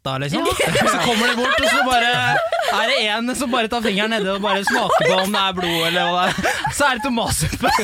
splatta, 0.05 0.19
liksom. 0.19 0.47
Så 0.93 0.99
kommer 1.05 1.29
de 1.29 1.37
bort, 1.37 1.61
og 1.61 1.69
så 1.69 1.85
bare 1.87 2.37
er 2.75 2.89
det 2.91 2.97
en 3.09 3.35
som 3.37 3.51
bare 3.53 3.69
tar 3.71 3.83
fingeren 3.85 4.11
nedi 4.11 4.29
og 4.33 4.41
bare 4.43 4.65
smaker 4.67 5.07
på 5.09 5.15
om 5.23 5.33
det 5.33 5.41
er 5.41 5.53
blod 5.57 5.87
eller 5.89 6.11
hva 6.11 6.25
det 6.27 6.33
er. 6.33 6.73
Så 6.75 6.85
er 6.89 6.99
det 6.99 7.05
tomatsuppe. 7.05 7.69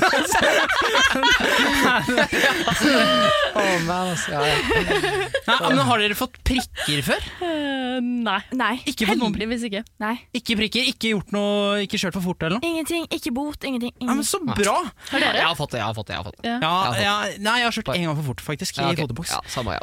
Oh, 3.51 3.81
man, 3.83 4.13
altså. 4.13 4.31
ja, 4.31 4.41
ja. 4.47 4.55
Nei, 5.49 5.57
men 5.75 5.81
har 5.85 5.99
dere 6.01 6.15
fått 6.17 6.37
prikker 6.47 7.01
før? 7.05 7.25
Eh, 7.43 7.97
nei. 8.01 8.37
Nei. 8.57 8.71
Ikke 8.89 9.09
fått 9.09 9.19
noen 9.19 9.35
Heldigvis 9.35 9.65
ikke. 9.67 9.83
Nei. 10.01 10.13
Ikke 10.39 10.55
prikker, 10.61 10.87
ikke 10.93 11.11
gjort 11.17 11.35
noe, 11.35 11.81
ikke 11.85 11.99
kjørt 12.01 12.15
for 12.17 12.25
fort 12.29 12.47
eller 12.47 12.57
noe? 12.61 12.71
Ingenting. 12.71 13.09
Ikke 13.13 13.33
bot. 13.35 13.59
Ingenting. 13.67 13.91
Ja, 13.99 14.15
men. 14.15 14.23
Så 14.27 14.39
bra! 14.47 14.77
Har 15.11 15.19
Jeg 15.25 15.35
dere? 15.35 15.49
har 15.51 15.59
fått 15.59 15.75
det, 15.75 15.81
jeg 15.83 15.89
har 15.91 15.99
fått 15.99 16.09
det. 16.13 16.15
Jeg 16.15 16.23
har 16.23 16.29
fått 16.31 16.39
det. 16.39 16.47
Ja. 16.47 16.59
Ja, 16.63 16.95
Jeg 16.95 17.09
ja, 17.09 17.43
nei, 17.49 17.57
jeg 17.65 17.69
har 17.69 17.77
kjørt 17.81 17.93
én 17.97 18.07
gang 18.07 18.19
for 18.21 18.31
fort, 18.31 18.45
faktisk, 18.53 18.79
i 18.79 18.87
Ja, 18.87 18.93
ok. 18.95 19.03
foteboks. 19.05 19.35
Ja, 19.35 19.43
samme, 19.51 19.77
ja. 19.81 19.83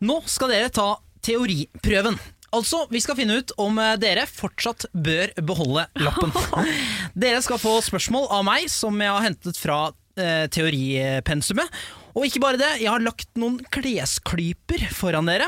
Nå 0.00 0.20
skal 0.30 0.52
dere 0.54 0.72
ta 0.72 0.94
teoriprøven. 1.24 2.18
Altså, 2.56 2.82
Vi 2.90 3.00
skal 3.02 3.18
finne 3.18 3.38
ut 3.38 3.52
om 3.62 3.78
eh, 3.78 3.96
dere 4.00 4.26
fortsatt 4.26 4.88
bør 4.90 5.32
beholde 5.46 5.86
lappen. 6.02 6.32
dere 7.22 7.42
skal 7.44 7.60
få 7.62 7.76
spørsmål 7.84 8.30
av 8.34 8.46
meg 8.48 8.66
som 8.72 8.96
jeg 8.98 9.12
har 9.12 9.26
hentet 9.28 9.60
fra 9.60 9.80
eh, 10.18 10.46
teoripensumet. 10.50 11.80
Og 12.16 12.26
ikke 12.26 12.42
bare 12.42 12.58
det, 12.58 12.70
jeg 12.82 12.90
har 12.90 13.04
lagt 13.04 13.30
noen 13.38 13.60
klesklyper 13.70 14.88
foran 14.96 15.30
dere. 15.30 15.46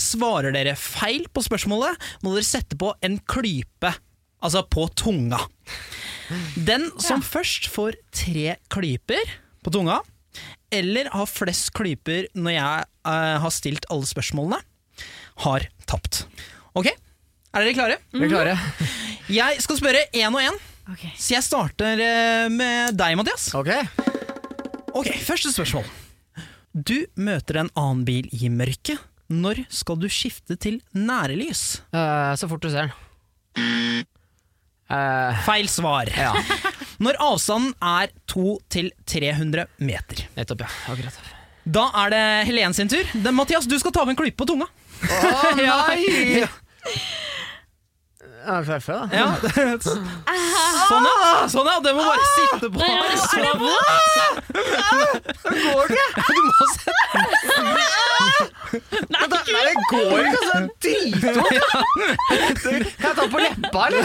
Svarer 0.00 0.54
dere 0.54 0.78
feil 0.80 1.26
på 1.32 1.42
spørsmålet, 1.44 1.98
må 2.24 2.32
dere 2.34 2.48
sette 2.48 2.78
på 2.80 2.94
en 3.04 3.18
klype, 3.28 3.92
altså 4.40 4.64
på 4.64 4.86
tunga. 4.96 5.42
Den 6.56 6.88
som 7.02 7.22
først 7.26 7.68
får 7.74 7.98
tre 8.14 8.56
klyper 8.72 9.36
på 9.60 9.72
tunga, 9.74 10.00
eller 10.70 11.08
har 11.14 11.26
flest 11.30 11.72
klyper 11.76 12.28
når 12.38 12.54
jeg 12.56 12.84
eh, 13.10 13.36
har 13.42 13.54
stilt 13.54 13.86
alle 13.90 14.06
spørsmålene, 14.08 14.60
har 15.46 15.66
tapt. 15.90 16.24
Ok, 16.78 16.86
er 16.90 17.64
dere 17.64 17.74
klare? 17.74 17.96
Vi 18.14 18.24
er 18.28 18.32
klare? 18.34 18.56
Jeg 19.40 19.60
skal 19.62 19.78
spørre 19.78 20.04
én 20.18 20.34
og 20.34 20.40
én, 20.42 20.56
Ok. 20.90 21.04
så 21.14 21.36
jeg 21.36 21.44
starter 21.46 22.00
eh, 22.02 22.48
med 22.50 22.96
deg, 22.98 23.14
Mathias. 23.20 23.44
Ok. 23.54 23.68
Ok, 24.98 25.06
Første 25.22 25.52
spørsmål. 25.54 25.86
Du 26.74 26.96
møter 27.14 27.60
en 27.60 27.70
annen 27.78 28.02
bil 28.08 28.26
i 28.34 28.48
mørket. 28.50 28.98
Når 29.30 29.60
skal 29.70 30.00
du 30.02 30.08
skifte 30.10 30.56
til 30.58 30.80
nærlys? 30.98 31.80
Eh, 31.94 32.32
så 32.40 32.48
fort 32.50 32.64
du 32.66 32.70
ser 32.72 32.90
den. 32.90 34.02
Eh, 34.90 35.44
Feil 35.46 35.68
svar. 35.70 36.10
ja, 36.10 36.32
Når 37.00 37.16
avstanden 37.24 37.72
er 37.80 38.10
200-300 38.28 39.66
meter. 39.80 40.26
nettopp, 40.36 40.66
ja. 40.66 40.68
Akkurat. 40.92 41.16
Da 41.64 41.86
er 42.02 42.12
det 42.12 42.24
Helen 42.48 42.76
sin 42.76 42.88
tur. 42.92 43.08
Mathias, 43.32 43.68
du 43.68 43.78
skal 43.80 43.92
ta 43.94 44.04
med 44.04 44.16
en 44.16 44.20
klype 44.20 44.36
på 44.40 44.48
tunga. 44.48 44.68
Å 45.00 45.54
nei! 45.56 46.44
Det 48.46 48.78
da? 48.86 49.08
Ja. 49.12 49.26
Sånn, 50.90 51.06
ja. 51.06 51.48
Sånn, 51.50 51.68
ja. 51.68 51.76
Det 51.84 51.92
må 51.94 52.04
bare 52.04 52.24
sitte 52.34 52.70
på. 52.72 52.80
Er 52.90 53.04
det 53.10 53.18
så 53.20 53.38
vondt? 53.60 54.50
Det 55.44 55.56
går 55.60 55.84
ikke! 55.94 56.08
Du 56.26 56.40
må 56.46 56.68
sette 56.74 57.02
Nei, 59.10 59.24
det, 59.26 59.38
nei, 59.50 59.62
det 59.66 59.74
går 59.90 60.18
ikke! 60.22 60.40
Altså, 60.40 60.50
det 60.50 60.56
er 60.56 60.66
dritvondt! 60.84 61.56
Kan 62.64 63.08
jeg 63.08 63.16
ta 63.18 63.24
på 63.34 63.38
leppa, 63.42 63.86
eller? 63.88 64.02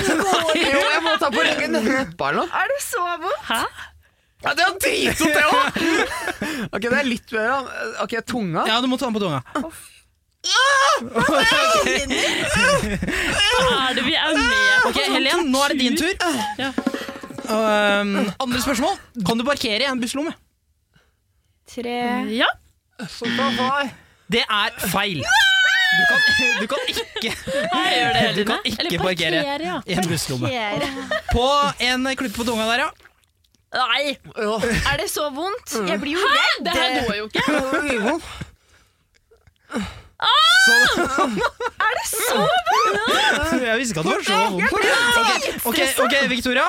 Jo, 0.59 0.79
jeg 0.81 1.01
må 1.05 1.17
ta 1.21 1.27
på 1.33 1.41
leppa 1.45 2.31
eller 2.31 2.39
noe. 2.41 2.47
Er 2.49 2.71
det 2.73 2.79
så 2.85 3.03
vondt? 3.23 3.51
Ja, 4.45 4.53
det 4.53 4.63
er 4.65 4.71
dritvondt, 4.85 5.35
det 5.35 5.45
òg! 5.49 5.61
Ok, 6.71 6.81
det 6.89 6.97
er 6.99 7.07
litt 7.07 7.29
bedre. 7.31 7.59
Ok, 8.03 8.17
tunga. 8.27 8.65
Ja, 8.69 8.81
du 8.83 8.89
må 8.91 8.99
ta 9.01 9.09
den 9.09 9.17
på 9.17 9.23
tunga. 9.23 9.41
Hva 10.45 11.41
er 13.89 13.95
det 13.97 14.03
vi 14.05 14.15
er 14.15 14.33
med 14.37 14.43
på? 14.83 14.89
Ok, 14.89 14.99
Helen, 15.15 15.49
nå 15.51 15.63
er 15.65 15.73
det 15.73 15.79
din 15.81 15.97
tur. 15.99 16.13
Ja. 16.59 16.69
Um, 17.45 18.15
andre 18.41 18.61
spørsmål. 18.61 18.95
Kan 19.27 19.37
du 19.39 19.45
parkere 19.47 19.83
i 19.85 19.89
en 19.89 20.01
busslomme? 20.01 20.33
Tre 21.69 21.97
Ja. 22.33 22.47
Det 24.31 24.41
er 24.41 24.69
feil. 24.89 25.21
Du 25.95 26.03
kan, 26.09 26.19
du 26.61 26.67
kan 26.67 26.77
ikke 26.89 27.03
Jeg 27.21 27.33
gjør 27.99 28.13
det 28.13 28.21
Du 28.35 28.41
hele 28.41 28.45
kan 28.49 28.59
ikke 28.65 28.99
parkere 29.03 29.59
ja. 29.63 29.79
i 29.85 29.93
en 29.93 30.07
busslomme. 30.09 30.49
På 31.31 31.45
en 31.79 32.07
klype 32.15 32.35
på 32.35 32.43
tunga 32.47 32.65
der, 32.71 32.79
ja. 32.85 32.89
Nei, 33.75 34.15
Er 34.39 34.97
det 35.01 35.09
så 35.11 35.29
vondt? 35.35 35.75
Jeg 35.89 35.99
blir 35.99 36.15
jo 36.15 36.23
redd. 36.31 36.65
det 36.65 36.73
her 36.73 37.07
går 37.07 37.15
jo 37.15 37.25
ikke. 37.25 37.41
Jeg 43.65 43.77
visste 43.81 43.93
ikke 43.95 44.01
at 44.01 44.07
det 44.07 44.15
var 44.15 44.23
så 44.25 44.37
vondt. 44.51 44.73
Ok, 45.65 45.73
ok, 45.73 45.79
ok, 46.05 46.15
Victoria. 46.31 46.65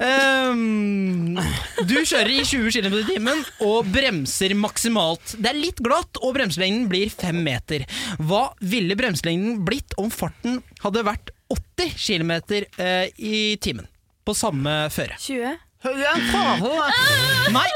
Um, 0.00 1.36
du 1.84 1.98
kjører 2.08 2.30
i 2.32 2.40
20 2.48 2.70
km 2.72 2.94
i 2.96 3.04
timen 3.10 3.42
og 3.66 3.88
bremser 3.92 4.54
maksimalt. 4.56 5.34
Det 5.36 5.50
er 5.50 5.58
litt 5.60 5.82
glatt, 5.84 6.16
og 6.24 6.32
bremselengden 6.38 6.86
blir 6.88 7.12
5 7.12 7.36
meter. 7.44 7.84
Hva 8.24 8.46
ville 8.64 8.96
bremselengden 8.96 9.60
blitt 9.66 9.92
om 10.00 10.08
farten 10.12 10.62
hadde 10.84 11.04
vært 11.04 11.34
80 11.52 11.96
km 12.00 12.32
eh, 12.80 13.10
i 13.18 13.56
timen? 13.60 13.88
På 14.24 14.32
samme 14.36 14.86
føre. 14.94 15.18
20? 15.20 15.58
Nei, 17.56 17.68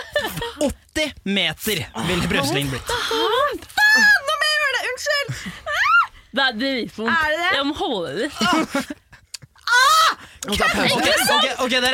80 0.65 1.15
meter 1.29 1.85
ville 2.09 2.29
bremselengden 2.31 2.73
blitt. 2.73 2.89
Nå 2.89 4.33
må 4.33 4.49
jeg 4.49 4.57
gjøre 4.59 4.75
det! 4.79 4.83
Unnskyld! 4.91 5.33
Det 6.35 6.43
er 6.43 6.59
dritvondt. 6.59 7.15
Er 7.15 7.33
det 7.33 7.41
det? 7.41 7.57
Jeg 7.57 7.67
må 7.69 7.75
holde 7.79 8.15
det. 8.15 8.29
litt. 8.29 9.01
pause. 10.45 10.95
Ok, 10.95 11.11
ok, 11.31 11.47
ok, 11.65 11.71
dere. 11.71 11.91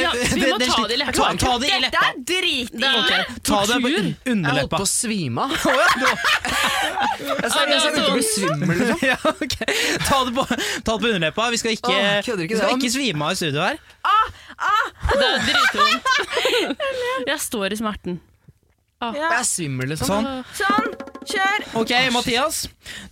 Ja, 0.00 0.12
vi 0.34 0.50
må 0.50 0.58
ta 0.60 0.86
det 0.86 0.94
i 0.94 0.98
leppa. 1.00 1.30
Ta, 1.40 1.52
det 1.60 1.70
i 1.70 1.78
Dette 1.80 2.02
er 2.02 2.18
dritdigg! 2.30 2.84
Okay, 3.00 3.22
ta 3.46 3.60
det 3.64 3.78
på 3.80 3.88
tortur. 3.88 3.96
Jeg 3.96 4.02
holdt 4.02 4.30
underleppa. 4.32 4.76
på 4.76 4.84
å 4.84 4.90
svime 4.90 5.46
av. 5.46 5.54
Jeg 7.26 7.50
sa 7.52 7.62
jeg 7.66 7.80
skal 7.80 7.96
ikke 7.96 8.12
bli 8.16 8.24
svimmel. 8.26 8.82
Ja. 9.04 9.16
Ta 10.06 10.18
det 10.26 10.32
på, 10.36 10.44
ta 10.46 10.96
det 10.96 11.00
på 11.00 11.10
underleppa. 11.10 11.48
Vi 11.52 11.60
skal 11.60 11.76
ikke, 11.76 11.96
vi 12.42 12.58
skal 12.58 12.76
ikke 12.76 12.92
svime 12.92 13.26
av 13.26 13.34
i 13.36 13.40
studio 13.40 13.64
her. 13.64 13.80
Det 15.12 15.28
er 15.28 15.44
dritvondt. 15.48 16.02
Jeg 17.30 17.38
står 17.42 17.76
i 17.76 17.80
smerten. 17.80 18.20
Jeg 18.96 19.28
er 19.28 19.44
svimmel, 19.44 19.92
liksom. 19.92 20.08
Sånn. 20.08 20.44
Sånn, 20.56 21.15
kjør! 21.30 21.64
Ok, 21.80 21.92
Mathias. 22.14 22.62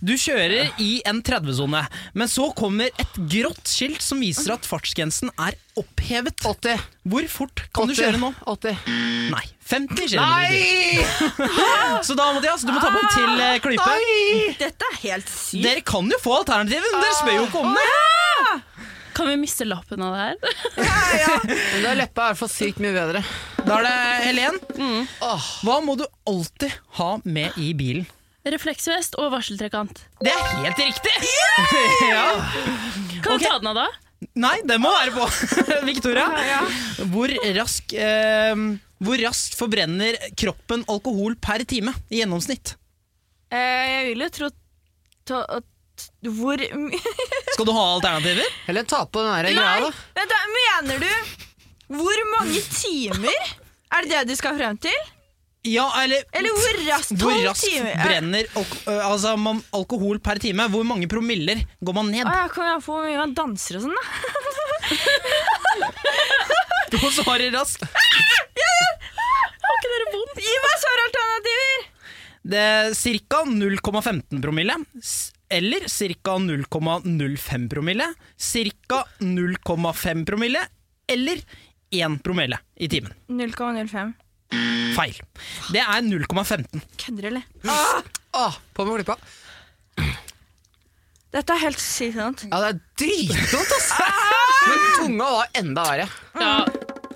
Du 0.03 0.13
kjører 0.19 0.71
i 0.81 1.01
en 1.07 1.21
30-sone, 1.25 1.81
men 2.17 2.31
så 2.31 2.47
kommer 2.57 2.91
et 3.01 3.19
grått 3.31 3.67
skilt 3.69 4.03
som 4.03 4.21
viser 4.23 4.55
at 4.55 4.67
fartsgrensen 4.67 5.31
er 5.35 5.57
opphevet. 5.79 6.39
80. 6.45 6.83
Hvor 7.11 7.27
fort 7.31 7.65
kan 7.75 7.89
du 7.91 7.95
kjøre 7.97 8.21
nå? 8.21 8.31
80. 8.55 8.79
Nei, 9.33 9.43
50 9.69 10.15
km. 10.15 10.23
Så 12.07 12.15
da, 12.17 12.29
Mathias, 12.35 12.65
du 12.65 12.71
må 12.73 12.79
ta 12.81 12.91
på 12.93 13.01
en 13.03 13.11
til 13.15 13.45
eh, 13.47 13.57
klype. 13.63 13.97
Dette 14.61 14.91
er 14.91 15.01
helt 15.03 15.31
sykt. 15.31 15.63
Dere 15.65 15.83
kan 15.85 16.09
jo 16.11 16.21
få 16.23 16.39
alternativet, 16.41 16.91
men 16.93 17.05
dere 17.05 17.19
spør 17.19 17.39
jo 17.39 17.47
ikke 17.49 17.65
om 17.65 17.75
det. 17.75 17.89
Kan 19.15 19.29
vi 19.31 19.37
miste 19.39 19.63
lappen 19.67 20.01
av 20.03 20.11
det 20.11 20.23
her? 20.25 20.35
Men 21.85 21.95
leppa 22.01 22.25
er 22.25 22.33
i 22.33 22.33
hvert 22.33 22.41
fall 22.41 22.51
sykt 22.51 22.81
mye 22.83 22.91
bedre. 22.91 23.21
Da 23.65 23.79
er 23.79 23.85
det 23.87 23.95
Helen. 24.27 24.57
Mm. 24.77 25.07
Hva 25.65 25.79
må 25.85 25.95
du 25.99 26.05
alltid 26.29 26.73
ha 26.99 27.15
med 27.25 27.55
i 27.61 27.71
bilen? 27.77 28.05
Refleksvest 28.45 29.15
og 29.17 29.31
varseltrekant. 29.33 30.03
Det 30.21 30.29
er 30.29 30.43
helt 30.61 30.81
riktig! 30.83 31.13
ja. 32.11 32.25
Kan 33.25 33.39
du 33.39 33.41
du 33.41 33.45
ta 33.47 33.55
den 33.57 33.71
av 33.71 33.79
da? 33.79 33.85
Nei, 34.37 34.55
den 34.69 34.81
må 34.83 34.91
være 34.93 35.13
på. 35.15 35.25
Victoria, 35.89 36.27
hvor, 37.11 37.33
rask, 37.57 37.93
eh, 37.97 38.53
hvor 39.01 39.21
raskt 39.25 39.57
forbrenner 39.57 40.17
kroppen 40.37 40.85
alkohol 40.93 41.33
per 41.41 41.65
time 41.67 41.93
i 42.13 42.21
gjennomsnitt? 42.21 42.75
Eh, 43.49 43.85
jeg 43.95 44.05
vil 44.11 44.27
jo 44.27 44.29
tro 44.39 44.51
at- 44.51 45.71
Hvor 46.21 46.59
Skal 46.59 47.65
du 47.65 47.71
ha 47.71 47.83
alternativer? 47.95 48.45
Eller 48.69 48.83
ta 48.83 49.05
på 49.07 49.21
den 49.25 49.31
der 49.31 49.55
greia, 49.55 49.75
da. 49.87 49.91
Vent, 50.19 50.33
da, 50.33 50.39
mener 50.59 51.01
du 51.01 51.44
Hvor 51.91 52.21
mange 52.37 52.61
timer? 52.73 53.51
Er 53.93 54.05
det 54.05 54.11
det 54.11 54.23
du 54.31 54.35
skal 54.39 54.57
frem 54.57 54.77
til? 54.81 54.95
Ja, 55.65 55.85
eller 56.03 56.21
Eller 56.35 56.53
hvor 56.53 56.75
raskt? 56.85 57.15
Hvor 57.17 57.37
raskt 57.41 57.79
brenner 58.03 58.45
alko 58.53 58.77
øh, 58.91 59.05
altså, 59.07 59.33
man, 59.37 59.61
alkohol 59.73 60.19
per 60.21 60.37
time? 60.41 60.67
Hvor 60.69 60.85
mange 60.85 61.07
promiller 61.09 61.63
går 61.81 61.95
man 61.97 62.11
ned? 62.13 62.25
Å, 62.29 62.35
jeg 62.43 62.51
kan 62.53 62.83
få 62.85 62.99
hvor 62.99 63.07
mye 63.07 63.17
man 63.17 63.33
danser 63.37 63.79
og 63.79 63.87
sånn, 63.87 63.97
da. 63.97 64.03
Du 66.91 66.99
må 67.01 67.09
svare 67.11 67.49
raskt. 67.53 67.81
Har 69.65 69.73
ikke 69.79 69.89
dere 69.89 70.11
vondt? 70.13 70.37
Gi 70.45 70.57
meg 70.63 70.75
svaralternativer! 70.83 71.87
Det 72.45 72.61
er 72.61 72.93
ca. 73.25 73.39
0,15 73.49 74.43
promille. 74.43 74.75
Eller 75.49 75.87
ca. 75.89 76.35
0,05 76.45 77.65
promille. 77.73 78.07
Ca. 78.37 79.01
0,5 79.17 80.25
promille. 80.29 80.61
Eller 81.09 81.41
1 81.93 82.19
promille 82.25 82.59
i 82.75 82.89
timen. 82.91 83.13
0,05. 83.29 84.13
Feil. 84.95 85.17
Det 85.73 85.81
er 85.81 86.05
0,15. 86.05 86.83
Kødder 87.01 87.29
eller? 87.31 87.45
Åh, 88.35 88.57
på 88.73 88.85
med 88.87 89.01
klippa. 89.01 89.17
Dette 91.35 91.51
er 91.51 91.63
helt 91.65 91.81
sykt 91.83 92.15
sant. 92.15 92.45
Ja, 92.47 92.61
det 92.63 92.69
er 92.69 92.81
dritvondt, 93.01 93.73
ass! 93.75 93.89
Men 94.69 94.83
tunga 94.95 95.31
var 95.37 95.57
enda 95.59 95.83
verre. 95.89 96.09
Ja, 96.39 96.53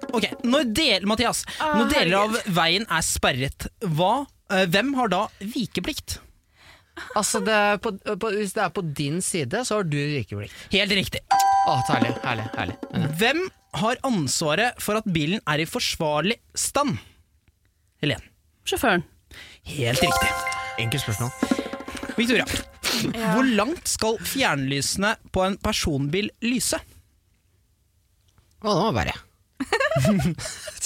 Ok, 0.10 0.26
når 0.42 0.72
del, 0.74 1.06
Mathias, 1.10 1.44
når 1.62 1.92
deler 1.92 2.16
av 2.18 2.38
veien 2.56 2.86
er 2.90 3.04
sperret, 3.06 3.68
hva, 3.94 4.26
eh, 4.50 4.66
hvem 4.66 4.96
har 4.98 5.12
da 5.12 5.20
vikeplikt? 5.38 6.18
Altså, 7.16 7.40
det 7.46 7.54
er 7.56 7.78
på, 7.80 7.94
på, 7.96 8.32
Hvis 8.34 8.56
det 8.58 8.64
er 8.66 8.72
på 8.76 8.82
din 8.84 9.22
side, 9.24 9.62
så 9.64 9.78
har 9.78 9.86
du 9.88 9.96
vikeplikt. 9.96 10.56
Helt 10.74 10.96
riktig. 10.98 11.22
Å, 11.70 11.78
herlig, 11.92 12.16
herlig, 12.26 12.48
herlig. 12.58 12.76
Hvem 13.22 13.46
har 13.78 14.00
ansvaret 14.08 14.80
for 14.82 15.00
at 15.00 15.08
bilen 15.14 15.42
er 15.48 15.62
i 15.62 15.68
forsvarlig 15.70 16.40
stand? 16.58 16.98
Helen. 18.02 18.22
sjåføren. 18.66 19.04
Helt 19.68 20.02
riktig. 20.02 20.30
Enkelt 20.80 21.04
spørsmål. 21.04 21.32
Victoria, 22.18 22.46
hvor 23.34 23.48
langt 23.56 23.88
skal 23.88 24.18
fjernlysene 24.24 25.16
på 25.32 25.44
en 25.46 25.58
personbil 25.62 26.32
lyse? 26.44 26.80
Å, 28.60 28.68
det 28.68 28.84
var 28.84 28.96
verre. 28.98 29.16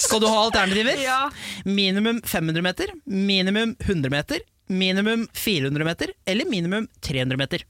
Skal 0.04 0.20
du 0.22 0.26
ha 0.30 0.44
alternativer? 0.44 0.98
Ja. 1.02 1.18
Minimum 1.66 2.20
500 2.26 2.62
meter, 2.62 2.92
minimum 3.04 3.74
100 3.80 4.10
meter, 4.14 4.42
minimum 4.66 5.26
400 5.34 5.86
meter 5.86 6.14
eller 6.26 6.50
minimum 6.50 6.88
300 7.02 7.38
meter? 7.38 7.66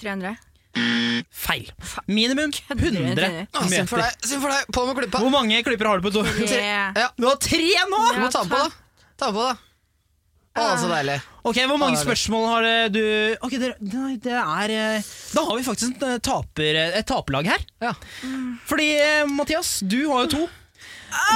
300. 0.00 0.36
Feil. 1.30 1.68
Minimum 2.10 2.50
100 2.68 3.46
Å, 3.54 3.66
Synd 3.70 3.90
for 3.90 4.02
deg, 4.02 4.16
synd 4.26 4.42
for 4.42 4.50
deg. 4.50 4.72
På 4.74 4.86
med 4.88 4.98
klippa. 4.98 5.20
Hvor 5.22 5.30
mange 5.34 5.60
klipper 5.66 5.90
har 5.90 6.00
du 6.00 6.08
på 6.08 6.14
to? 6.14 6.24
Tre. 6.24 6.64
Ja, 6.98 7.10
Du 7.18 7.28
har 7.28 7.38
tre 7.42 7.68
nå! 7.90 8.00
du 8.16 8.24
må 8.24 8.32
ta 8.32 8.42
den 8.42 8.50
på, 8.50 8.64
da. 8.64 9.06
Ta 9.20 9.30
på, 9.34 9.46
da. 9.46 9.54
Å, 10.54 10.66
så 10.78 10.88
deilig. 10.90 11.16
Ok, 11.42 11.58
Hvor 11.66 11.78
mange 11.82 11.98
spørsmål 11.98 12.44
har 12.46 12.66
eh, 12.68 12.84
du 12.94 13.00
Ok, 13.42 13.56
det, 13.58 13.72
det 13.82 14.36
er 14.38 14.70
eh, 14.70 15.08
Da 15.34 15.42
har 15.48 15.58
vi 15.58 15.64
faktisk 15.66 16.04
eh, 16.06 16.20
taper, 16.22 16.78
et 17.00 17.08
taperlag 17.10 17.50
her. 17.50 17.64
Ja. 17.82 17.94
Fordi, 18.70 18.88
Mathias, 19.34 19.80
du 19.82 20.04
har 20.12 20.26
jo 20.26 20.30
to. 20.36 20.44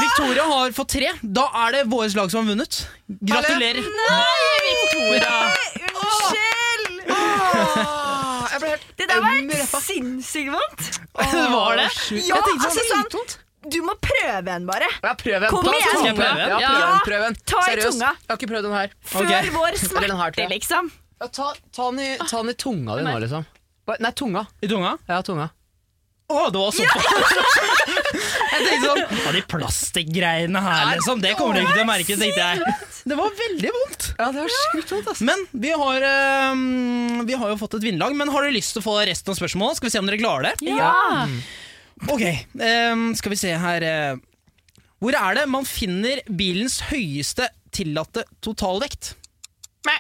Victoria 0.02 0.46
har 0.50 0.74
fått 0.74 0.94
tre. 0.96 1.10
Da 1.22 1.48
er 1.66 1.78
det 1.78 1.84
vårt 1.90 2.14
lag 2.18 2.30
som 2.30 2.42
har 2.44 2.54
vunnet. 2.54 2.80
Gratulerer. 3.06 3.82
Nei, 3.82 4.48
Victoria! 4.70 5.34
Unnskyld! 5.88 6.48
helt 7.08 8.37
Det 9.50 9.66
var 9.72 9.82
sinnssykt 9.84 10.50
vondt. 10.54 10.88
Var 11.18 11.76
det? 11.82 11.88
Ja, 12.28 12.38
altså 12.44 12.84
sånn 12.92 13.36
Du 13.68 13.80
må 13.84 13.94
prøve 14.00 14.52
en, 14.54 14.66
bare. 14.68 14.86
Ja, 15.02 15.12
prøv 15.18 15.42
en. 15.42 15.50
Kom 15.50 15.66
igjen. 15.66 15.88
Skal 15.90 16.06
jeg 16.10 16.16
prøve? 16.20 16.46
Ja, 16.62 16.70
prøv 16.70 16.86
en. 16.88 17.02
Prøv 17.08 17.26
en. 17.28 17.36
Ta 17.44 17.58
i 17.58 17.68
Seriøst. 17.72 17.98
tunga. 17.98 18.12
Jeg 18.14 18.30
har 18.32 18.38
ikke 18.38 18.50
prøvd 18.54 18.68
den 18.68 18.76
her. 18.78 18.96
Før 19.12 19.20
Ok. 19.26 19.52
vår 19.58 19.68
Eller 19.68 20.08
den 20.08 20.20
her, 20.22 20.30
tror 20.30 20.38
smerte, 20.38 20.42
jeg. 20.44 20.50
liksom. 20.54 20.90
Ja, 21.18 21.26
ta, 21.26 21.46
ta, 21.74 21.90
den 21.90 22.00
i, 22.04 22.10
ta 22.22 22.36
den 22.44 22.50
i 22.54 22.56
tunga 22.62 22.96
di 23.00 23.02
nå, 23.08 23.14
liksom. 23.26 23.46
Nei, 23.98 24.12
tunga. 24.12 24.46
I 24.62 24.68
tunga? 24.70 24.94
Ja, 25.08 25.22
tunga. 25.26 25.48
Å, 26.28 26.50
det 26.52 26.60
var 26.60 26.70
såpass! 26.76 27.06
jeg 28.14 28.64
tenkte 28.64 28.86
sånn 28.86 29.00
Ja, 29.02 29.32
de 29.34 29.42
plastikkgreiene 29.52 30.62
her, 30.64 30.84
liksom. 30.94 31.20
Det 31.22 31.34
kommer 31.38 31.58
du 31.58 31.64
ikke 31.64 31.76
til 31.76 31.84
å 31.84 31.88
merke, 31.88 32.18
tenkte 32.20 32.46
jeg. 32.46 32.76
Det 33.08 33.16
var 33.18 33.34
veldig 33.38 33.72
vondt. 33.74 34.06
Ja, 34.18 34.30
det 34.34 34.42
var 34.44 34.54
sjukt 34.54 34.94
vondt, 34.94 35.10
ass. 35.12 35.22
Men 35.24 35.44
vi 35.52 35.70
har, 35.82 36.06
eh, 36.08 36.62
vi 37.28 37.38
har 37.40 37.52
jo 37.54 37.58
fått 37.60 37.78
et 37.78 37.86
vinnerlag. 37.86 38.16
Men 38.18 38.32
har 38.34 38.44
dere 38.44 38.56
lyst 38.56 38.74
til 38.76 38.82
å 38.82 38.86
få 38.88 38.96
resten 39.08 39.32
av 39.32 39.38
spørsmålet? 39.38 39.80
Skal 39.80 39.88
vi 39.88 39.94
se 39.94 40.02
om 40.02 40.10
dere 40.10 40.20
klarer 40.20 40.50
det? 40.50 40.72
Ja! 40.72 41.26
Ok, 42.12 42.22
eh, 42.22 43.04
skal 43.18 43.34
vi 43.34 43.40
se 43.40 43.54
her 43.58 43.86
eh. 43.86 44.24
Hvor 44.98 45.14
er 45.14 45.38
det 45.38 45.44
man 45.50 45.66
finner 45.66 46.20
bilens 46.26 46.80
høyeste 46.90 47.46
tillatte 47.74 48.24
totalvekt? 48.42 49.12
Mæ. 49.86 49.94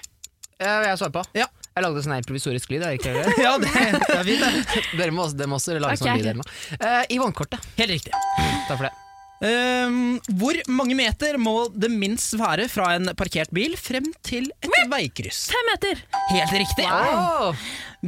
jeg 0.58 0.98
svarer 0.98 1.14
på. 1.14 1.22
Ja. 1.38 1.46
Jeg 1.78 1.84
lagde 1.86 2.00
sånn 2.02 2.24
provisorisk 2.26 2.72
lyd. 2.74 2.82
er 2.82 2.94
det 2.94 2.98
ikke 2.98 3.12
det? 3.14 3.34
Ja, 3.46 3.52
det, 3.62 3.70
det 3.70 4.14
er 4.16 4.24
fint, 4.26 4.40
det. 4.42 4.86
Dere 4.98 5.12
må 5.14 5.28
også, 5.28 5.38
dere 5.38 5.50
må 5.50 5.58
også 5.60 5.76
lage 5.78 5.94
okay. 5.94 6.00
sånn 6.02 6.16
lyd. 6.18 6.30
eller 6.32 6.40
noe. 6.40 6.78
Eh, 6.78 7.02
I 7.14 7.18
vannkortet. 7.22 7.68
Helt 7.78 7.94
riktig. 7.94 8.24
Takk 8.66 8.80
for 8.80 8.88
det. 8.88 8.94
Um, 9.38 10.16
hvor 10.34 10.56
mange 10.66 10.96
meter 10.98 11.36
må 11.38 11.68
det 11.70 11.92
minst 11.94 12.32
være 12.40 12.64
fra 12.66 12.88
en 12.96 13.12
parkert 13.14 13.52
bil 13.54 13.76
frem 13.78 14.08
til 14.26 14.48
et 14.58 14.88
veikryss? 14.90 15.44
Fem 15.52 15.70
meter! 15.70 16.02
Helt 16.32 16.56
riktig. 16.56 16.88
Wow. 16.90 17.54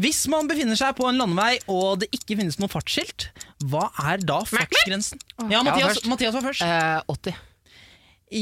Hvis 0.02 0.24
man 0.32 0.50
befinner 0.50 0.78
seg 0.80 0.98
på 0.98 1.06
en 1.06 1.22
landevei 1.22 1.60
og 1.70 2.02
det 2.02 2.10
ikke 2.18 2.40
finnes 2.40 2.58
noe 2.58 2.72
fartsskilt, 2.72 3.28
hva 3.70 3.92
er 4.10 4.26
da 4.26 4.40
fartsgrensen? 4.42 5.22
Ja, 5.46 5.62
Mathias. 5.62 6.02
Mathias 6.10 6.34
var 6.34 6.48
først. 6.50 6.66
Uh, 6.66 7.14
80. 7.14 7.38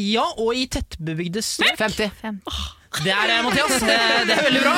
Ja, 0.09 0.25
og 0.41 0.57
i 0.57 0.65
tettbebygde 0.73 1.45
strøk 1.45 1.77
50. 1.85 2.25
Det 3.05 3.13
er 3.13 3.29
det, 3.29 3.37
Mathias. 3.45 3.75
Det, 3.85 3.97
Det 4.29 4.35
er 4.35 4.43
veldig 4.49 4.63
bra. 4.65 4.75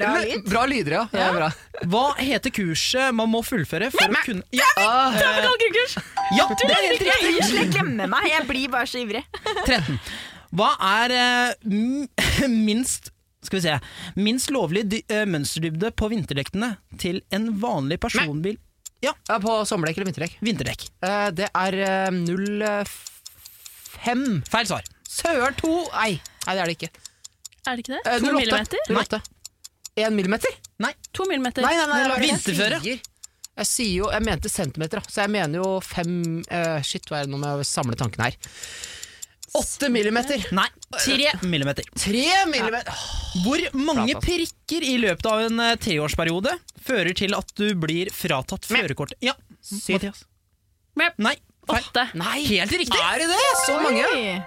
Bra 0.00 0.10
lyd. 0.22 0.44
Bra 0.46 0.62
lyder, 0.70 0.94
ja. 0.94 1.02
Det 1.10 1.20
er 1.24 1.34
bra. 1.36 1.48
Hva 1.90 2.02
heter 2.20 2.52
kurset 2.54 3.14
man 3.16 3.30
må 3.32 3.40
fullføre 3.44 3.88
for 3.92 4.04
å 4.06 4.20
kunne 4.24 4.44
Ja, 4.54 4.68
Trafikantgrunnkurs! 4.76 5.94
ja 6.36 6.46
det 6.52 6.68
er 6.68 6.84
helt 6.86 7.02
riktig! 7.02 7.30
Unnskyld, 7.30 7.58
jeg 7.64 7.70
glemmer 7.74 8.10
meg. 8.12 8.28
Jeg 8.30 8.46
blir 8.48 8.68
bare 8.72 8.86
så 8.90 9.00
ivrig. 9.02 9.24
13. 9.66 9.98
Hva 10.60 10.70
er 11.02 11.14
eh, 11.16 12.48
minst 12.70 13.10
skal 13.40 13.56
vi 13.56 13.62
se 13.64 13.74
Minst 14.20 14.50
lovlig 14.52 14.82
dy 14.92 14.98
eh, 15.08 15.22
mønsterdybde 15.30 15.90
på 15.96 16.08
vinterdekkene 16.12 16.74
til 17.00 17.22
en 17.34 17.50
vanlig 17.62 17.98
personbil? 18.02 18.58
Ja, 19.00 19.14
Ja, 19.30 19.38
på 19.40 19.54
sommerdekk 19.64 19.96
eller 20.02 20.10
vinterdekk? 20.10 20.34
vinterdekk. 20.44 20.82
Eh, 21.06 21.28
det 21.38 21.46
er 21.56 21.78
eh, 21.86 22.10
05 24.04 24.26
Feil 24.50 24.68
svar. 24.68 24.84
Søren, 25.10 25.56
to 25.58 25.72
Nei, 25.94 26.20
nei, 26.46 26.54
det 26.56 26.62
er 26.62 26.70
det 26.70 26.76
ikke. 26.78 26.90
Er 27.66 27.76
det 27.76 27.84
ikke 27.84 27.94
det? 27.96 28.02
Eh, 28.06 28.18
To 28.18 28.26
08. 28.26 28.34
millimeter? 28.38 28.78
08. 28.90 29.22
En 30.00 30.16
millimeter? 30.16 30.54
Nei. 30.80 30.92
To 31.12 31.26
millimeter. 31.28 31.66
Nei, 31.66 31.74
nei, 31.76 31.86
nei, 31.90 32.04
nei 32.08 32.20
Vinterføre. 32.24 32.78
Jeg, 32.80 33.00
sier, 33.00 33.10
jeg 33.60 33.68
sier 33.68 33.92
jo 33.98 34.06
Jeg 34.14 34.24
mente 34.24 34.52
centimeter. 34.52 35.02
Så 35.10 35.24
jeg 35.24 35.32
mener 35.34 35.60
jo 35.60 35.74
fem 35.84 36.14
eh, 36.48 36.78
Shit, 36.86 37.10
hva 37.10 37.20
er 37.20 37.28
det 37.28 37.34
nå 37.34 37.40
med 37.42 37.60
å 37.60 37.66
samle 37.66 37.98
tankene 38.00 38.30
her? 38.30 38.38
Åtte 39.58 39.88
millimeter! 39.90 40.44
Nei, 40.54 40.68
tre 40.94 41.32
millimeter. 41.42 41.86
Tre 41.98 42.26
millimeter! 42.46 43.00
Hvor 43.42 43.64
mange 43.74 44.14
prikker 44.22 44.86
i 44.86 44.94
løpet 45.02 45.26
av 45.26 45.42
en 45.48 45.62
eh, 45.64 45.74
treårsperiode 45.82 46.54
fører 46.86 47.16
til 47.18 47.34
at 47.34 47.50
du 47.58 47.72
blir 47.74 48.12
fratatt 48.14 48.68
førerkortet? 48.70 49.18
Ja, 49.26 49.34
Syv. 49.60 50.06
Nei. 50.96 51.34
Åtte. 51.70 52.06
Nei! 52.18 52.44
Helt 52.46 52.72
riktig! 52.78 53.02
Er 53.02 53.24
det 53.24 53.30
det? 53.34 53.42
Så 53.66 53.80
mange? 53.82 54.06
Oi. 54.06 54.38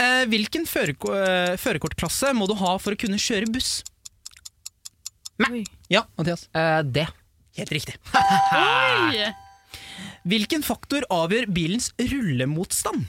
Eh, 0.00 0.24
hvilken 0.32 0.64
førerko- 0.68 1.12
eh, 1.16 1.56
førerkortklasse 1.60 2.32
må 2.36 2.46
du 2.48 2.54
ha 2.56 2.76
for 2.80 2.96
å 2.96 3.00
kunne 3.00 3.18
kjøre 3.20 3.50
buss? 3.52 3.82
Mæ. 5.40 5.64
Ja, 5.92 6.04
Mathias. 6.18 6.46
Eh, 6.54 6.82
det. 6.82 7.06
Helt 7.56 7.70
riktig. 7.74 7.94
Hvilken 10.28 10.62
faktor 10.64 11.04
avgjør 11.12 11.48
bilens 11.52 11.90
rullemotstand? 11.98 13.06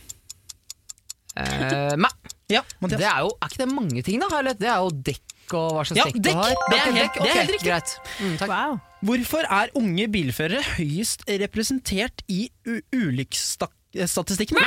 Eh, 1.37 1.95
mæ. 1.99 2.09
Ja, 2.51 2.61
Mathias. 2.83 2.99
det 2.99 3.07
er 3.07 3.19
jo 3.23 3.29
Er 3.41 3.47
ikke 3.47 3.61
det 3.61 3.69
mange 3.71 4.03
ting, 4.03 4.19
da? 4.19 4.27
Eller 4.39 4.53
det 4.59 4.67
er 4.67 4.79
jo 4.83 4.89
dekk 4.91 5.53
og 5.55 5.67
hva 5.77 5.83
slags 5.87 5.97
Ja, 5.99 6.03
dekk, 6.05 6.21
du 6.23 6.29
har. 6.35 6.49
Det 6.69 6.77
er 6.77 6.81
helt- 6.81 6.95
dekk. 6.97 7.13
det 7.23 7.29
er 7.29 7.35
helt 7.39 7.51
riktig. 7.51 7.67
Greit. 7.69 7.91
Mm, 8.19 8.37
takk. 8.39 8.49
Wow. 8.51 8.79
Hvorfor 9.03 9.43
er 9.49 9.69
unge 9.75 10.07
bilførere 10.11 10.61
høyest 10.77 11.23
representert 11.27 12.21
i 12.29 12.49
ulykkesstatistikken? 12.67 14.57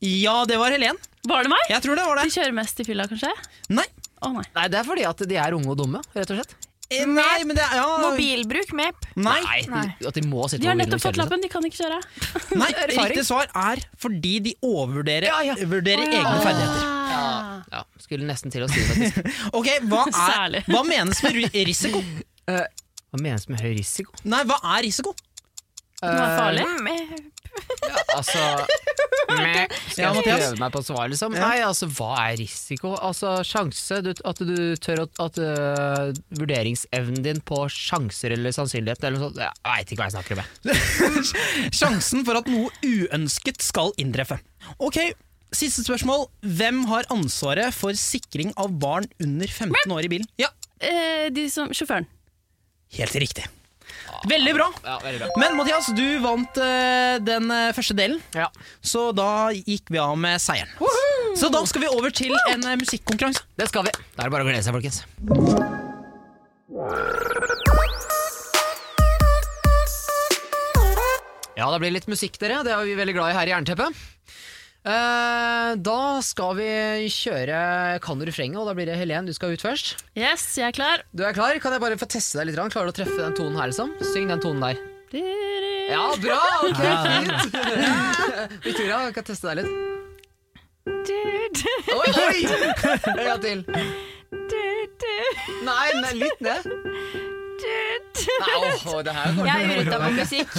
Ja, 0.00 0.44
det 0.46 0.58
var 0.58 0.70
Helen. 0.70 0.96
Var 1.26 1.42
det 1.46 1.50
meg? 1.52 1.64
Jeg 1.72 1.82
tror 1.84 1.98
det 1.98 2.04
var 2.06 2.20
De 2.22 2.30
kjører 2.36 2.54
mest 2.56 2.80
i 2.80 2.86
fylla, 2.86 3.06
kanskje? 3.10 3.32
Nei, 3.74 3.86
Å 4.22 4.30
nei. 4.32 4.44
Nei, 4.54 4.68
det 4.72 4.78
er 4.80 4.86
fordi 4.86 5.04
at 5.08 5.26
de 5.28 5.36
er 5.42 5.54
unge 5.58 5.68
og 5.74 5.78
dumme, 5.80 6.00
rett 6.16 6.30
og 6.32 6.38
slett. 6.40 6.54
Eh, 6.86 7.02
nei 7.10 7.40
men 7.42 7.56
det 7.58 7.64
er 7.66 7.80
ja. 7.80 7.86
Mobilbruk, 7.98 8.68
MEP. 8.78 9.06
Nei, 9.18 9.40
Nei. 9.72 9.86
At 10.06 10.14
de 10.14 10.22
må 10.22 10.44
sitte 10.46 10.62
De 10.62 10.68
har 10.70 10.76
nettopp 10.78 11.02
fått 11.02 11.18
lappen, 11.18 11.42
de 11.42 11.48
kan 11.50 11.64
ikke 11.66 11.80
kjøre. 11.80 11.98
nei 12.60 12.68
riktig 12.92 13.24
svar 13.26 13.50
er 13.58 13.82
fordi 13.98 14.36
de 14.44 14.52
overvurderer 14.62 15.26
Ja, 15.26 15.40
ja. 15.48 15.56
vurderer 15.66 16.06
egne 16.06 16.36
ferdigheter. 16.44 16.84
Ja, 17.10 17.26
ja, 17.74 17.82
skulle 18.04 18.28
nesten 18.28 18.54
til 18.54 18.62
å 18.62 18.70
si 18.70 18.78
det, 18.78 19.10
faktisk. 19.10 19.34
Ok, 19.58 19.72
hva, 19.90 20.04
er, 20.06 20.14
Særlig. 20.30 20.62
hva 20.70 20.84
menes 20.86 21.22
med 21.26 21.40
ri- 21.40 21.64
risiko? 21.66 22.04
Hva 22.46 23.18
menes 23.24 23.48
med 23.50 23.66
høy 23.66 23.72
risiko? 23.80 24.14
Nei, 24.30 24.44
hva 24.46 24.60
er 24.76 24.86
risiko? 24.86 25.16
Det 25.98 26.12
er 26.12 26.38
farlig. 26.38 26.64
Altså 28.16 28.40
med, 29.26 29.72
Skal 29.90 30.04
jeg 30.04 30.22
prøve 30.24 30.58
meg 30.60 30.72
på 30.74 30.80
svar, 30.86 31.08
liksom? 31.10 31.34
Nei, 31.36 31.58
altså, 31.66 31.88
hva 31.92 32.12
er 32.22 32.36
risiko? 32.40 32.94
Altså, 32.94 33.34
sjanse 33.46 33.98
du, 34.04 34.12
At 34.28 34.40
du 34.40 34.54
tør 34.80 35.02
å 35.02 35.06
At 35.26 35.40
uh, 35.42 36.12
vurderingsevnen 36.38 37.24
din 37.24 37.42
på 37.46 37.64
sjanser 37.72 38.36
eller 38.36 38.54
sannsynlighet 38.54 39.04
eller 39.04 39.18
noe 39.18 39.30
sånt 39.30 39.42
Jeg 39.42 39.62
veit 39.66 39.92
ikke 39.92 40.00
hva 40.02 40.08
jeg 40.08 40.16
snakker 40.16 40.36
om. 40.36 40.42
jeg. 40.42 41.72
Sjansen 41.80 42.26
for 42.28 42.40
at 42.40 42.50
noe 42.50 42.70
uønsket 42.86 43.64
skal 43.64 43.92
inntreffe. 44.00 44.38
Ok, 44.78 45.00
Siste 45.56 45.84
spørsmål. 45.86 46.26
Hvem 46.58 46.82
har 46.90 47.06
ansvaret 47.14 47.74
for 47.74 47.96
sikring 47.96 48.50
av 48.60 48.72
barn 48.82 49.06
under 49.22 49.46
15 49.48 49.92
år 49.94 50.08
i 50.08 50.10
bilen? 50.16 50.30
Ja, 50.42 50.50
Eh, 50.80 51.30
de 51.32 51.46
som, 51.50 51.70
sjåføren. 51.72 52.06
Helt 52.96 53.16
riktig. 53.16 53.46
Veldig 54.26 54.54
bra. 54.56 54.66
Ja, 54.84 54.96
veldig 55.04 55.20
bra. 55.22 55.28
Men 55.40 55.56
Mathias, 55.58 55.90
du 55.94 56.04
vant 56.24 56.58
eh, 56.62 57.16
den 57.22 57.50
eh, 57.52 57.72
første 57.76 57.94
delen, 57.98 58.20
Ja. 58.34 58.48
så 58.82 59.08
da 59.16 59.50
gikk 59.54 59.92
vi 59.92 60.00
av 60.02 60.16
med 60.18 60.40
seieren. 60.42 60.72
Så 61.36 61.50
da 61.52 61.62
skal 61.68 61.84
vi 61.84 61.92
over 61.92 62.10
til 62.10 62.34
en 62.52 62.64
eh, 62.64 62.78
musikkonkurranse. 62.80 63.44
Det 63.60 63.68
skal 63.70 63.86
vi. 63.88 63.94
Da 64.16 64.24
er 64.24 64.30
det 64.30 64.36
bare 64.38 64.46
å 64.46 64.50
glede 64.50 64.64
seg, 64.66 64.74
folkens. 64.78 65.04
Ja, 71.56 71.70
det 71.72 71.78
blir 71.80 71.94
litt 71.94 72.08
musikk, 72.10 72.36
dere. 72.40 72.60
Det 72.66 72.72
er 72.74 72.84
vi 72.84 72.96
veldig 72.98 73.14
glad 73.16 73.32
i 73.32 73.36
her 73.38 73.48
i 73.48 73.54
Jernteppet. 73.54 74.02
Eh, 74.86 75.70
da 75.82 76.00
skal 76.22 76.52
vi 76.60 76.66
kjøre 77.10 77.98
Kan 78.04 78.20
du 78.20 78.26
refrenget, 78.28 78.60
og 78.60 78.68
da 78.68 78.74
blir 78.78 78.86
det 78.86 78.94
Helen, 79.00 79.26
du 79.26 79.32
skal 79.34 79.56
ut 79.56 79.62
først. 79.64 79.96
Yes, 80.14 80.44
jeg 80.60 80.68
er 80.68 80.76
klar. 80.76 81.02
Du 81.10 81.24
er 81.26 81.34
klar? 81.34 81.58
Kan 81.62 81.74
jeg 81.74 81.82
bare 81.82 81.98
få 81.98 82.06
teste 82.06 82.38
deg 82.38 82.52
litt? 82.52 82.60
Klarer 82.70 82.92
du 82.92 82.94
å 82.94 82.98
treffe 83.00 83.18
den 83.18 83.34
tonen 83.34 83.58
her, 83.58 83.72
liksom? 83.72 83.90
Syng 84.14 84.30
den 84.30 84.42
tonen 84.44 84.62
der. 84.62 84.78
Ja, 85.90 86.04
bra! 86.22 86.38
Ok, 86.66 86.82
fint! 87.06 87.56
Victoria, 88.66 89.00
kan 89.10 89.22
jeg 89.22 89.26
teste 89.32 89.50
deg 89.50 89.64
litt. 89.64 89.72
Oi, 91.94 92.08
oi! 92.22 92.38
En 93.10 93.22
gang 93.24 93.42
til. 93.42 93.64
Nei, 95.66 95.88
nei, 95.98 96.12
litt 96.22 96.46
ned. 96.46 96.70
Nei, 98.26 98.54
åh, 98.86 99.02
det 99.06 99.12
her 99.16 99.38
Jeg 99.46 99.66
er 99.66 99.82
ute 99.82 99.98
på 100.02 100.08
musikk. 100.20 100.56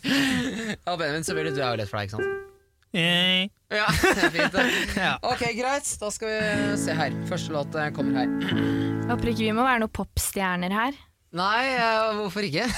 Ja, 0.86 0.96
Benjamin, 0.96 1.24
selvfølgelig, 1.26 1.54
du 1.56 1.62
er 1.62 1.68
jo 1.70 1.82
lett 1.82 1.90
for 1.90 1.98
deg, 1.98 2.10
ikke 2.10 2.18
sant? 2.20 2.49
Eh, 2.92 3.46
Ja, 3.70 3.86
det 4.02 4.24
er 4.26 4.30
fint. 4.34 4.54
Ja. 4.98 5.12
Ok, 5.22 5.44
greit. 5.54 5.86
Da 6.00 6.08
skal 6.10 6.28
vi 6.32 6.40
se 6.82 6.90
her. 6.98 7.12
Første 7.30 7.52
låt 7.54 7.74
eh, 7.78 7.90
kommer 7.94 8.18
her. 8.24 8.28
Håper 9.12 9.30
ikke 9.30 9.44
vi 9.46 9.52
må 9.54 9.62
være 9.66 9.78
noen 9.84 9.94
popstjerner 9.94 10.72
her. 10.74 10.92
Nei, 11.30 11.62
eh, 11.78 12.10
hvorfor 12.18 12.42
ikke? 12.42 12.64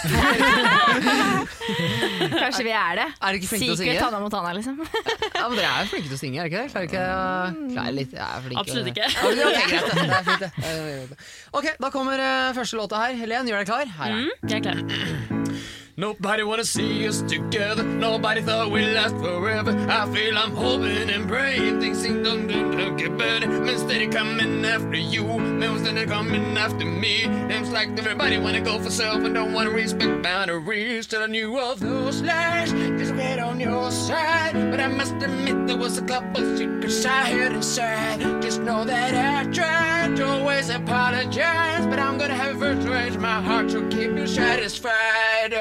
Kanskje 2.42 2.64
vi 2.66 2.72
er 2.76 2.98
det. 3.00 3.06
Er 3.08 3.24
dere 3.24 3.38
ikke 3.38 3.48
flinke 3.48 3.64
til 3.64 3.72
å 3.72 3.76
synge? 3.80 3.94
Secret 3.94 4.04
Hanna 4.04 4.18
Montana, 4.20 4.52
liksom. 4.58 4.76
Ja, 5.42 5.46
men 5.48 5.56
Dere 5.56 5.70
er 5.70 5.80
jo 5.86 5.90
flinke 5.94 6.08
til 6.10 6.16
å 6.18 6.20
synge, 6.20 6.36
er 6.44 6.48
dere 6.52 6.66
ikke 6.68 6.70
det? 6.70 6.72
Klarer 6.74 6.88
ikke 6.90 7.04
å 7.08 7.12
klare 7.72 7.92
litt? 7.96 8.12
Jeg 8.18 8.26
er 8.28 8.44
flink. 8.44 8.60
Absolutt 8.60 8.88
ikke. 8.92 9.06
Ja, 9.08 9.24
men 9.24 9.40
greit, 9.40 9.88
det. 9.88 9.96
det 9.96 10.04
er 10.18 10.26
fint, 10.28 10.42
det. 10.44 10.50
det. 10.52 10.68
er 10.68 10.76
greit, 10.82 11.16
det. 11.16 11.24
Ok, 11.62 11.66
da 11.86 11.90
kommer 11.96 12.20
eh, 12.28 12.52
første 12.60 12.76
låta 12.82 13.00
her. 13.06 13.16
Helen, 13.24 13.48
gjør 13.48 13.56
deg 13.64 13.70
klar? 13.72 13.86
Her 14.02 14.10
er 14.10 14.12
den. 14.18 14.28
Mm, 14.28 14.36
jeg 14.52 14.60
er 14.60 14.64
klar. 14.68 14.76
Nobody 15.96 16.42
wanna 16.42 16.64
see 16.64 17.06
us 17.06 17.20
together. 17.20 17.82
Nobody 17.82 18.40
thought 18.40 18.70
we'd 18.70 18.94
last 18.94 19.14
forever. 19.16 19.72
I 19.90 20.10
feel 20.10 20.38
I'm 20.38 20.52
hoping 20.52 21.10
and 21.10 21.28
praying 21.28 21.80
things 21.80 22.00
seem 22.02 22.24
to 22.24 22.61
better. 23.08 23.48
Men 23.48 23.78
steady 23.78 24.08
coming 24.08 24.64
after 24.64 24.96
you, 24.96 25.24
men 25.24 25.78
steady 25.78 26.06
coming 26.06 26.56
after 26.56 26.84
me. 26.84 27.22
Seems 27.50 27.70
like 27.70 27.88
everybody 27.98 28.38
wanna 28.38 28.60
go 28.60 28.78
for 28.78 28.90
self 28.90 29.24
and 29.24 29.34
don't 29.34 29.52
wanna 29.52 29.70
respect 29.70 30.22
boundaries. 30.22 31.06
Till 31.06 31.22
I 31.22 31.26
knew 31.26 31.58
all 31.58 31.74
those 31.74 32.22
lies, 32.22 32.72
just 32.72 33.16
get 33.16 33.38
on 33.38 33.60
your 33.60 33.90
side. 33.90 34.54
But 34.70 34.80
I 34.80 34.88
must 34.88 35.14
admit 35.14 35.66
there 35.66 35.76
was 35.76 35.98
a 35.98 36.02
couple 36.02 36.56
secrets 36.56 37.04
I 37.04 37.22
had 37.24 37.52
inside. 37.52 38.20
Just 38.42 38.60
know 38.60 38.84
that 38.84 39.14
I 39.14 39.50
tried 39.50 40.16
to 40.16 40.26
always 40.26 40.68
apologize, 40.70 41.86
but 41.86 41.98
I'm 41.98 42.18
gonna 42.18 42.34
have 42.34 42.58
first 42.58 42.88
raise 42.88 43.16
my 43.18 43.40
heart 43.42 43.68
to 43.70 43.88
keep 43.88 44.10
you 44.16 44.26
satisfied. 44.26 45.54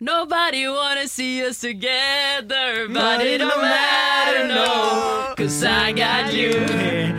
Nobody 0.00 0.68
wanna 0.68 1.08
see 1.08 1.46
us 1.46 1.60
together, 1.60 2.88
but 2.88 3.20
it 3.22 3.38
don't 3.38 3.60
matter, 3.60 4.48
no, 4.48 5.23
cause 5.36 5.64
I 5.64 5.92
got 5.92 6.32
you. 6.32 6.52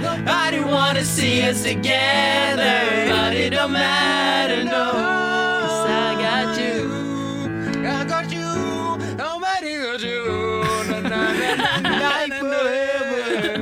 Nobody 0.01 0.60
wanna 0.62 1.04
see 1.04 1.41
us 1.41 1.63
together, 1.63 3.08
but 3.10 3.34
it 3.34 3.49
don't 3.51 3.71
matter, 3.71 4.63
no, 4.63 4.91
cause 5.62 5.89
I 5.89 6.15
got 6.25 6.58
you. 6.58 6.75
I 7.86 8.04
got 8.06 8.32
you, 8.32 8.49
nobody 9.17 9.78
got 9.84 10.01
you. 10.01 10.63
Na, 10.89 10.99
na, 11.01 11.34
na, 11.34 11.56
na, 11.56 11.71
na, 11.80 11.89
na, 11.99 12.39
forever. 12.39 13.56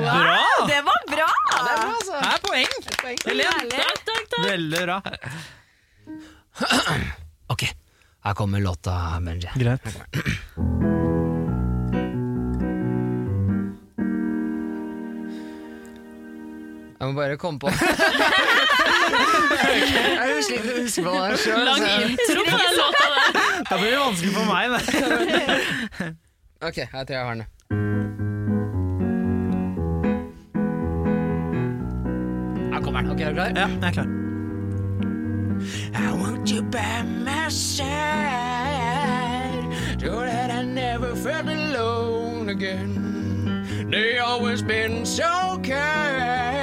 Bra! 0.00 0.46
Det 0.66 0.80
var 0.88 1.00
bra! 1.06 1.30
Det 1.50 1.70
er 1.72 1.76
bra, 1.76 1.92
altså. 1.98 2.12
Her 2.12 2.34
er 2.34 2.40
poeng. 2.48 2.72
Helen. 3.26 3.70
Takk, 3.70 3.98
takk, 4.04 4.24
takk. 4.30 4.44
Veldig 4.50 4.80
bra. 4.86 5.00
Ok, 7.46 7.62
her 8.24 8.34
kommer 8.34 8.60
låta, 8.60 9.20
Benji. 9.20 9.50
Greit. 9.54 10.85
Jeg 17.06 17.14
må 17.14 17.20
bare 17.20 17.36
komme 17.36 17.58
på 17.58 17.68
Jeg 20.18 20.32
husker 20.36 20.64
med 20.64 20.72
å 20.72 20.78
huske 20.82 21.02
på 21.06 21.10
det 21.14 21.36
sjøl. 21.38 21.60
Lang 21.68 21.84
intro 22.02 22.40
på 22.48 22.56
den 22.58 22.74
låta 22.80 23.06
der. 23.12 23.30
Da 23.70 23.74
blir 23.78 23.94
vanskelig 24.00 24.32
for 24.34 24.44
meg, 24.50 24.64
det. 24.74 24.80
ok, 26.68 26.76
jeg 26.82 26.88
tror 26.90 27.14
jeg 27.14 27.24
har 27.28 27.34
den. 27.34 27.44
Her 32.74 32.80
kommer 32.82 33.00
den. 33.00 33.10
Ok, 33.10 33.20
Er 33.20 33.28
du 33.28 33.34
klar? 33.34 33.46
Ja, 33.54 33.68
jeg 33.68 33.82
er 33.82 33.92
klar. 33.92 34.08
I 35.94 36.12
want 36.22 36.50
you 36.50 36.62
by 36.62 37.02
my 37.06 37.48
side. 37.48 37.86
So 40.00 40.10
that 40.26 40.50
I 40.50 40.62
never 40.64 41.14
felt 41.14 41.48
alone 41.48 42.48
again. 42.48 42.92
They 43.90 44.18
always 44.18 44.62
been 44.62 45.06
so 45.06 45.56
kind. 45.62 46.55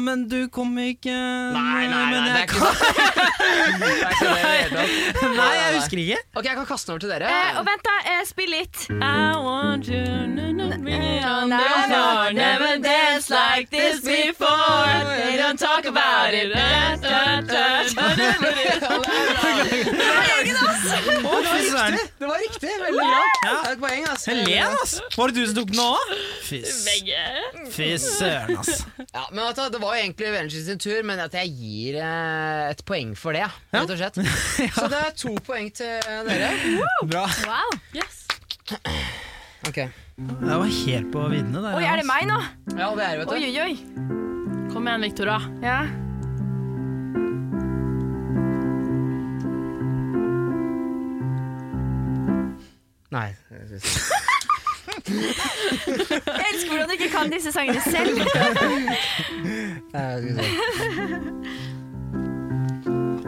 Men 0.00 0.28
du 0.28 0.48
kom 0.48 0.78
ikke 0.78 1.10
Nei, 1.10 1.86
nei, 1.88 2.04
nei, 2.10 2.20
det 2.24 2.30
er 2.30 2.42
ikke 2.44 2.60
det. 2.60 2.70
Det 3.80 3.88
er 3.90 4.10
ikke 4.10 4.26
det 4.26 4.30
i 4.30 4.42
det 4.42 4.50
hele 4.50 4.70
tatt. 4.76 4.90
Nei, 5.36 5.54
jeg 5.56 5.74
husker 5.76 5.98
ikke. 6.04 6.18
Ok, 6.36 6.44
jeg 6.44 6.56
kan 6.58 6.66
kaste 6.68 6.86
den 6.86 6.92
over 6.94 7.00
til 7.04 7.10
dere. 7.10 7.26
Eh, 7.30 7.58
og 7.58 7.66
vent, 7.66 7.84
da. 7.86 7.96
Eh, 8.12 8.22
spill 8.28 8.50
litt. 8.54 8.76
I 8.90 8.92
want 9.40 9.88
you 9.88 10.04
to 10.04 10.52
know 10.52 10.76
me 10.78 11.24
on 11.24 11.50
the 11.50 11.58
floor. 11.86 12.32
Never 12.32 12.78
danced 12.78 13.30
like 13.30 13.70
this 13.70 14.00
before. 14.00 14.86
They 15.24 15.36
don't 15.36 15.58
talk 15.58 15.84
about 15.84 16.34
it. 16.34 16.52
Da, 16.52 16.96
da, 16.96 17.40
da, 17.40 17.82
da, 17.94 18.10
Det 21.30 21.76
var 21.76 21.88
riktig. 21.88 22.10
Det 22.18 22.26
var 22.26 22.38
riktig, 22.38 22.70
veldig 22.82 23.00
bra. 23.00 23.29
Ja. 23.40 23.52
Det 23.62 23.70
er 23.70 23.72
et 23.72 23.80
poeng, 23.80 24.06
ass. 24.12 24.24
Helen, 24.28 24.74
ass! 24.82 24.94
Var 25.16 25.30
det 25.30 25.36
du 25.38 25.46
som 25.48 25.56
tok 25.60 25.70
den 25.72 25.80
òg? 25.80 26.10
Begge. 26.84 27.20
fy 27.72 27.86
søren, 28.02 28.58
ass. 28.60 28.82
Ja, 29.14 29.22
men 29.32 29.40
vet 29.46 29.56
du, 29.56 29.62
Det 29.76 29.80
var 29.80 29.94
jo 29.96 30.02
egentlig 30.02 30.32
Venture 30.34 30.64
sin 30.66 30.82
tur, 30.82 30.98
men 31.08 31.22
at 31.24 31.36
jeg 31.38 31.52
gir 31.56 32.00
eh, 32.02 32.66
et 32.74 32.84
poeng 32.88 33.14
for 33.16 33.36
det. 33.36 33.46
rett 33.72 33.94
og 33.94 34.00
slett. 34.02 34.20
Så 34.76 34.88
det 34.92 35.00
er 35.06 35.16
to 35.16 35.32
poeng 35.46 35.70
til 35.72 36.04
dere. 36.28 36.52
Bra. 37.08 37.24
Wow. 37.48 37.80
Yes. 37.96 38.24
Ok. 39.68 39.80
Det 40.20 40.60
var 40.60 40.68
helt 40.68 41.10
på 41.14 41.24
viddene 41.32 41.64
der. 41.64 41.78
Oi, 41.80 41.84
er 41.88 42.00
det 42.02 42.06
meg 42.08 42.28
nå? 42.28 42.36
Ja, 42.76 42.92
det 42.96 43.06
er 43.08 43.16
det, 43.16 43.24
vet 43.24 43.34
Oi, 43.34 43.40
du. 43.40 43.48
oi, 43.48 43.70
oi. 43.70 44.70
Kom 44.74 44.86
igjen, 44.86 45.08
Victoria. 45.08 45.40
Ja. 45.64 45.80
Nei. 53.10 53.36
Jeg 53.50 55.22
elsker 56.52 56.68
hvordan 56.68 56.86
du 56.86 56.92
ikke 56.92 57.10
kan 57.10 57.32
disse 57.32 57.52
sangene 57.52 57.80
selv. 57.80 58.20
Skal. 59.90 60.22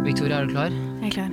Victoria, 0.04 0.36
er 0.36 0.44
du 0.44 0.50
klar? 0.50 0.64
Jeg 0.64 1.06
er 1.06 1.10
klar. 1.10 1.28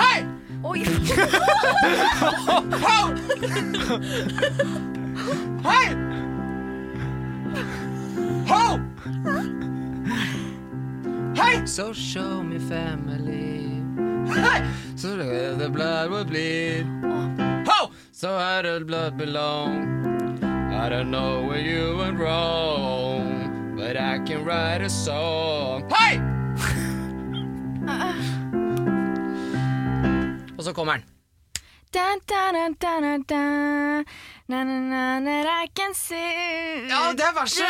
Hei! 0.00 0.18
Oi. 0.64 0.78
So 11.76 11.92
show 11.92 12.42
me 12.42 12.58
family 12.58 13.68
So 14.96 15.18
where 15.18 15.54
the 15.56 15.68
blood 15.68 16.08
will 16.08 16.24
bleed 16.24 16.86
Ho! 17.68 17.90
So 18.12 18.28
how 18.38 18.62
does 18.62 18.84
blood 18.84 19.18
belong? 19.18 20.40
I 20.72 20.88
don't 20.88 21.10
know 21.10 21.42
where 21.42 21.60
you 21.60 21.98
went 21.98 22.18
wrong 22.18 23.76
But 23.76 23.98
I 23.98 24.20
can 24.24 24.42
write 24.46 24.80
a 24.80 24.88
song 24.88 25.84
Hei! 25.90 26.16
Og 30.58 30.64
så 30.64 30.72
kommer 30.72 30.92
den 30.92 31.04
Dun, 31.92 32.20
dun, 32.26 32.54
dun, 32.54 32.74
dun, 32.80 33.02
dun, 33.02 33.22
dun. 33.22 34.04
Na, 34.48 34.64
na, 34.64 34.80
na, 34.80 35.20
na, 35.20 35.62
I 35.64 35.68
can 35.76 35.94
see 35.94 36.88
Ja, 36.88 37.12
det 37.12 37.24
er 37.24 37.40
verset. 37.40 37.66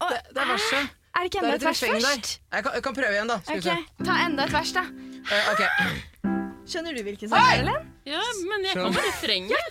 Det, 0.00 0.20
det 0.34 0.42
er 0.42 0.46
verset 0.46 0.99
Er 1.16 1.24
det 1.24 1.30
ikke 1.30 1.38
enda 1.44 1.54
et 1.56 1.64
vers 1.64 1.80
først? 1.80 2.40
Jeg 2.52 2.62
kan, 2.64 2.70
jeg 2.74 2.82
kan 2.82 2.94
prøve 2.94 3.12
igjen 3.16 3.28
da 3.28 3.38
Skal 3.44 3.56
vi 3.56 3.62
se 3.62 3.76
Ta 4.04 4.18
enda 4.26 4.44
et 4.44 4.52
vers, 4.52 4.72
da. 4.72 4.84
Uh, 5.20 5.52
okay. 5.52 5.68
Skjønner 6.70 6.94
du 6.96 7.02
hvilken 7.02 7.28
sang 7.28 7.40
det 7.40 7.50
er, 7.50 7.60
Ellen? 7.64 7.90
Ja, 8.06 8.22
men 8.50 8.64
jeg 8.64 8.72
kan 8.78 8.94
bare 8.94 9.08
refrenget. 9.10 9.66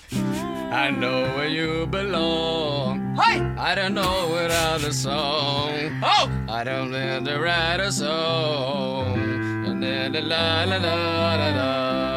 I 0.72 0.90
know 0.90 1.22
where 1.36 1.46
you 1.46 1.86
belong 1.86 3.16
Hey! 3.16 3.38
I 3.56 3.74
don't 3.76 3.94
know 3.94 4.32
without 4.34 4.82
a 4.82 4.92
song 4.92 5.70
Oh! 6.02 6.28
I 6.48 6.64
don't 6.64 6.90
need 6.90 7.24
to 7.24 7.38
write 7.38 7.80
a 7.80 7.92
song 7.92 9.16
And 9.66 9.80
then 9.82 10.12
the 10.12 10.22
la 10.22 10.64
la 10.64 10.76
la 10.76 10.94
la 11.36 11.50
la 11.60 12.15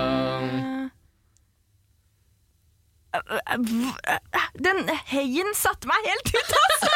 Den 4.60 4.84
heien 5.10 5.50
satte 5.58 5.88
meg 5.90 5.98
helt 6.06 6.30
ut, 6.36 6.52
altså! 6.64 6.94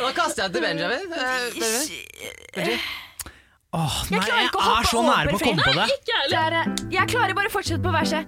Da 0.00 0.10
kaster 0.16 0.42
jeg 0.46 0.52
til 0.56 0.62
Benjamin 0.64 1.12
Eh, 1.12 1.46
Benjamin. 2.54 2.80
Åh, 3.72 3.96
nei, 4.10 4.18
jeg, 4.26 4.48
jeg 4.50 4.50
er 4.50 4.86
så 4.90 5.00
nære 5.06 5.30
på 5.30 5.36
å 5.38 5.42
komme 5.44 5.62
på 5.62 5.72
det. 5.76 5.86
Eh, 6.34 6.64
jeg 6.90 7.04
klarer 7.12 7.34
bare 7.38 7.48
å 7.48 7.54
fortsette 7.54 7.82
på 7.84 7.92
verset. 7.94 8.24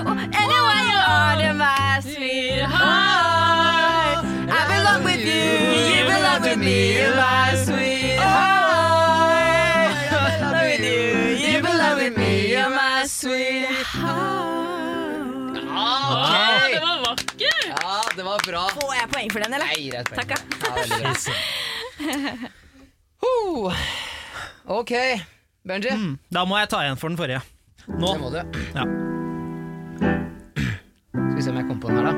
Oh, 0.00 0.16
anyway, 0.16 0.80
you 0.88 1.00
are 1.04 1.52
my 1.54 2.00
sweetheart. 2.00 2.80
I 4.48 4.60
belong 4.70 5.02
with 5.04 5.20
you, 5.26 5.50
you 5.90 6.02
belong 6.08 6.42
with 6.46 6.58
me, 6.58 6.78
my 7.18 7.52
sweetheart. 7.54 7.59
Var 18.30 18.40
bra 18.46 18.62
Får 18.76 18.94
jeg 18.96 19.10
poeng 19.14 19.30
for 19.34 19.44
den, 19.44 19.54
eller? 19.58 19.68
Nei, 19.70 19.90
rett 19.94 20.08
poeng 20.10 20.18
Takk, 20.20 20.30
ja. 20.30 20.38
Ja, 20.64 20.70
veldig. 20.80 22.48
Ok, 24.70 24.92
Benji 25.66 25.90
Da 26.32 26.44
må 26.48 26.58
jeg 26.60 26.68
ta 26.72 26.78
igjen 26.84 26.98
for 27.00 27.10
den 27.10 27.18
forrige. 27.18 27.40
Nå. 27.90 28.12
Det 28.14 28.20
må 28.22 28.30
du 28.30 28.38
Ja. 28.76 28.84
Skal 31.10 31.36
vi 31.36 31.42
se 31.42 31.50
om 31.50 31.56
jeg 31.58 31.66
kommer 31.66 31.82
på 31.82 31.88
den 31.90 31.96
her 31.98 32.04
da 32.10 32.14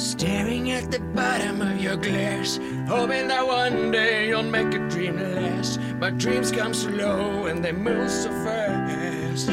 Staring 0.00 0.70
at 0.72 0.90
the 0.90 1.00
bottom 1.14 1.60
of 1.60 1.82
your 1.82 1.96
glass, 1.96 2.58
hoping 2.88 3.28
that 3.28 3.46
one 3.46 3.90
day 3.90 4.28
you'll 4.28 4.42
make 4.42 4.72
a 4.72 4.78
dream 4.88 5.18
last. 5.18 5.78
But 6.00 6.16
dreams 6.16 6.50
come 6.50 6.72
slow 6.72 7.46
and 7.46 7.62
they 7.62 7.72
move 7.72 8.08
so 8.08 8.30
fast. 8.44 9.50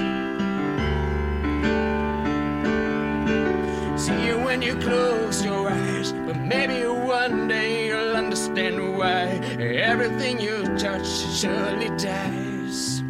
Maybe 6.47 6.88
one 6.88 7.47
day 7.47 7.88
you'll 7.88 8.15
understand 8.15 8.97
why 8.97 9.23
everything 9.60 10.39
you 10.39 10.63
touch 10.77 11.07
surely 11.07 11.89
dies. 11.97 13.03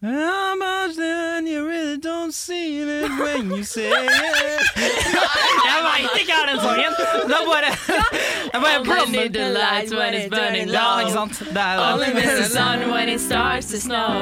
How 0.00 0.56
much 0.56 0.96
then 0.96 1.46
you 1.46 1.66
really 1.66 1.98
don't 1.98 2.32
see 2.32 2.80
it 2.80 3.10
when 3.18 3.50
you 3.50 3.62
say 3.64 3.90
it 3.92 5.44
veit 6.02 6.20
ikke 6.22 6.32
er 6.40 6.46
den 6.50 6.60
sangen! 6.60 6.92
Det 7.28 7.36
er 7.40 7.44
bare 7.52 7.70
Jeg 8.52 8.60
bare 8.62 8.78
Only 8.78 9.16
need 9.16 9.32
the 9.32 9.38
blander 9.38 9.58
lights 9.58 9.92
when 9.98 10.14
it's 10.14 10.28
burning 10.36 10.70
Ja, 10.70 10.98
ikke 11.00 11.12
sant? 11.12 11.38
Det 11.38 11.62
er 11.64 11.92
Only 11.92 12.10
miss 12.14 12.32
the 12.42 12.48
sun 12.58 12.78
when 12.92 13.08
it 13.08 13.20
starts 13.20 13.66
to 13.72 13.78
snow. 13.80 14.12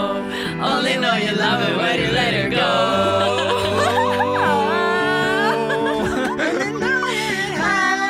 Only 0.73 0.95
know 1.03 1.17
you 1.27 1.33
love 1.45 1.61
her 1.67 1.75
when 1.83 1.97
you 2.05 2.11
let 2.21 2.33
her 2.39 2.49
go. 2.61 3.77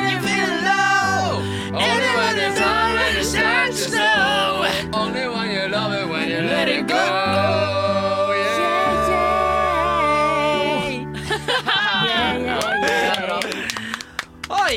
You 0.09 0.17
feel 0.27 0.51
low, 0.69 1.41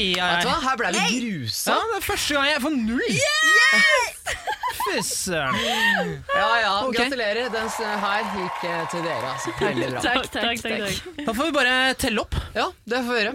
Oi, 0.01 0.15
oi, 0.17 0.29
Vet 0.31 0.45
du 0.47 0.49
hva, 0.49 0.61
her 0.65 0.77
ble 0.81 0.91
vi 0.97 1.17
grusa 1.21 1.75
Ja, 1.75 1.81
det 1.91 1.97
er 2.01 2.05
første 2.07 2.37
gang 2.39 2.47
jeg 2.49 2.63
får 2.65 2.77
null! 2.77 3.19
Fy 4.81 5.03
søren. 5.05 5.57
Ja, 6.33 6.47
ja, 6.63 6.71
Ok. 6.87 6.95
gratulerer 6.97 7.51
Den 7.53 7.67
s- 7.69 7.83
her 7.85 8.23
gikk 8.35 8.63
eh, 8.65 8.81
til 8.91 9.03
dere 9.05 9.29
altså. 9.35 9.53
Veldig 9.61 9.91
bra 9.93 10.01
Takk, 10.07 10.31
takk, 10.33 10.63
takk. 10.65 10.87
takk. 10.87 11.27
Da 11.27 11.35
får 11.37 11.45
vi 11.51 11.53
bare 11.59 11.75
telle 12.01 12.25
opp. 12.25 12.35
Ja, 12.57 12.71
det 12.89 13.03
får 13.07 13.19
vi 13.19 13.27
gjøre 13.27 13.35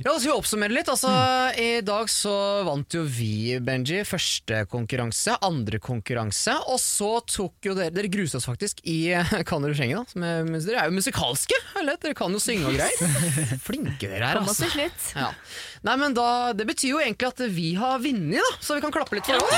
Ja, 0.00 0.14
da 0.14 0.16
skal 0.16 0.30
vi 0.30 0.36
oppsummere 0.38 0.72
litt. 0.72 0.88
Altså, 0.88 1.10
I 1.60 1.82
dag 1.84 2.08
så 2.08 2.32
vant 2.64 2.94
jo 2.96 3.02
vi, 3.04 3.58
Benji, 3.60 3.98
første 4.08 4.62
konkurranse, 4.72 5.34
andre 5.44 5.80
konkurranse. 5.82 6.54
Og 6.72 6.80
så 6.80 7.10
tok 7.28 7.68
jo 7.68 7.74
dere 7.76 7.92
Dere 7.92 8.08
gruset 8.12 8.38
oss 8.38 8.46
faktisk 8.48 8.80
i 8.88 9.10
Kan 9.48 9.66
dere 9.66 9.76
synge, 9.76 9.98
da? 9.98 10.04
Som 10.08 10.24
men 10.24 10.56
dere 10.64 10.86
er 10.86 10.88
jo 10.88 10.96
musikalske! 10.96 11.58
Eller? 11.82 11.98
Dere 12.00 12.16
kan 12.16 12.32
jo 12.32 12.40
synge 12.40 12.70
og 12.70 12.78
greier. 12.78 13.20
Flinke 13.66 14.08
dere 14.08 14.30
er, 14.30 14.40
altså. 14.40 14.70
Ja. 15.18 15.28
Nei, 15.80 15.96
men 15.96 16.14
da, 16.14 16.52
Det 16.52 16.66
betyr 16.68 16.92
jo 16.92 17.00
egentlig 17.00 17.30
at 17.30 17.40
vi 17.56 17.70
har 17.80 18.00
vunnet, 18.02 18.36
da. 18.40 18.56
Så 18.60 18.76
vi 18.76 18.82
kan 18.84 18.92
klappe 18.92 19.16
litt 19.16 19.28
for 19.28 19.40
oss. 19.40 19.54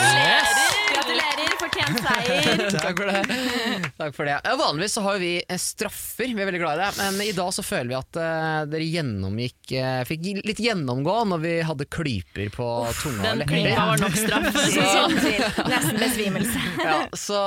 Gratulerer, 0.92 1.54
fortjent 1.58 1.98
seier. 2.04 2.62
Takk 2.84 3.00
for 3.00 3.10
det. 3.10 3.88
Takk 3.98 4.14
for 4.14 4.30
det. 4.30 4.36
Ja, 4.44 4.52
vanligvis 4.60 4.94
så 4.98 5.02
har 5.06 5.18
vi 5.22 5.32
eh, 5.42 5.58
straffer, 5.60 6.30
vi 6.30 6.44
er 6.44 6.48
veldig 6.50 6.60
glad 6.62 6.78
i 6.78 6.84
det. 6.84 6.90
Men 7.00 7.18
i 7.26 7.32
dag 7.34 7.50
så 7.56 7.64
føler 7.66 7.90
vi 7.90 7.98
at 7.98 8.20
uh, 8.20 8.60
dere 8.70 8.86
gjennomgikk 8.86 9.74
uh, 9.74 10.02
Fikk 10.06 10.28
litt 10.46 10.62
gjennomgå 10.62 11.16
når 11.32 11.42
vi 11.42 11.54
hadde 11.66 11.88
klyper 11.90 12.52
på 12.54 12.68
tunga. 13.00 13.34
Den 13.42 13.50
klypa 13.50 13.88
var 13.90 14.04
nok 14.04 14.18
straff. 14.18 14.62
Sånn. 14.76 15.18
Nesten 15.18 16.00
besvimelse. 16.02 16.68
Ja, 16.82 16.96
så 17.16 17.38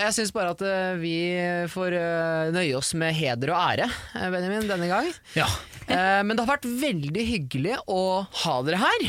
jeg 0.00 0.14
syns 0.16 0.32
bare 0.34 0.54
at 0.54 0.62
uh, 0.64 0.94
vi 1.00 1.14
får 1.70 1.94
nøye 2.54 2.74
oss 2.78 2.92
med 2.98 3.14
heder 3.16 3.52
og 3.54 3.60
ære, 3.60 3.86
Benjamin, 4.32 4.66
denne 4.70 4.88
gang. 4.90 5.10
Ja. 5.38 5.46
Eh, 5.86 6.20
Men 6.24 6.36
det 6.36 6.44
har 6.44 6.52
vært 6.54 6.68
veldig 6.82 7.24
hyggelig 7.26 7.78
å 7.90 8.00
ha 8.44 8.56
dere 8.66 8.80
her. 8.82 9.04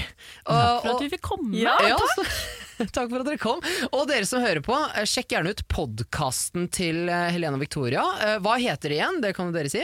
Og, 0.47 0.83
For 0.83 0.91
at 0.95 1.01
vi 1.05 1.09
fikk 1.15 1.25
komme. 1.25 1.55
Ja, 1.59 1.75
ja, 1.87 1.97
så, 2.15 2.25
takk 2.97 3.09
for 3.11 3.19
at 3.21 3.27
dere 3.29 3.41
kom. 3.41 3.63
Og 3.91 4.07
dere 4.09 4.27
som 4.29 4.43
hører 4.43 4.63
på, 4.65 4.77
eh, 4.93 5.07
sjekk 5.09 5.35
gjerne 5.35 5.53
ut 5.55 5.65
podkasten 5.71 6.69
til 6.73 7.03
Helena 7.07 7.31
Helene 7.33 7.59
og 7.59 7.65
Victoria. 7.65 8.05
Eh, 8.27 8.37
Hva 8.43 8.55
heter 8.61 8.89
det 8.93 8.97
igjen? 9.01 9.21
Det 9.23 9.35
kan 9.37 9.51
jo 9.51 9.55
dere 9.55 9.71
si. 9.73 9.83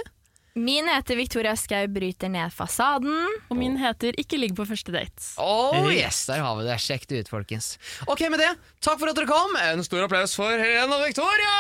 Min 0.60 0.88
heter 0.90 1.16
Victoria 1.16 1.54
Skau 1.56 1.88
bryter 1.88 2.28
ned 2.34 2.52
fasaden. 2.52 3.28
Og 3.50 3.56
min 3.58 3.78
heter 3.80 4.18
Ikke 4.20 4.40
ligg 4.40 4.56
på 4.58 4.66
første 4.68 4.92
date. 4.92 5.22
Oh 5.40 5.88
yes, 5.94 6.26
der 6.28 6.42
har 6.44 6.58
vi 6.58 6.66
det. 6.68 6.80
Sjekk 6.84 7.06
det 7.08 7.22
ut, 7.24 7.30
folkens. 7.32 7.78
Ok, 8.10 8.26
med 8.34 8.42
det, 8.42 8.50
takk 8.84 9.00
for 9.00 9.08
at 9.12 9.16
dere 9.20 9.30
kom. 9.30 9.56
En 9.62 9.86
stor 9.86 10.04
applaus 10.08 10.36
for 10.36 10.50
Helene 10.50 10.98
og 10.98 11.06
Victoria! 11.06 11.56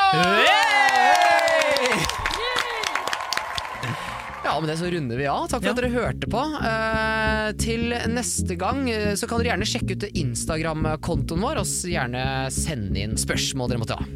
Ja, 4.49 4.55
med 4.59 4.69
det 4.71 4.77
så 4.79 4.87
runder 4.89 5.19
vi 5.19 5.27
av. 5.29 5.43
Takk 5.51 5.61
for 5.61 5.67
Ja. 5.69 5.73
at 5.75 5.77
dere 5.77 5.91
hørte 5.93 6.25
på. 6.31 6.41
Eh, 6.65 7.51
til 7.61 7.93
neste 8.09 8.55
gang 8.57 8.89
eh, 8.89 9.11
så 9.19 9.27
kan 9.29 9.37
dere 9.43 9.51
gjerne 9.53 9.67
sjekke 9.69 9.93
ut 9.93 10.05
Instagram-kontoen 10.09 11.43
vår, 11.43 11.59
og 11.61 11.69
gjerne 11.93 12.23
sende 12.53 12.97
inn 13.03 13.13
spørsmål 13.19 13.69
dere 13.69 13.81
måtte 13.83 13.99
ha. 13.99 14.07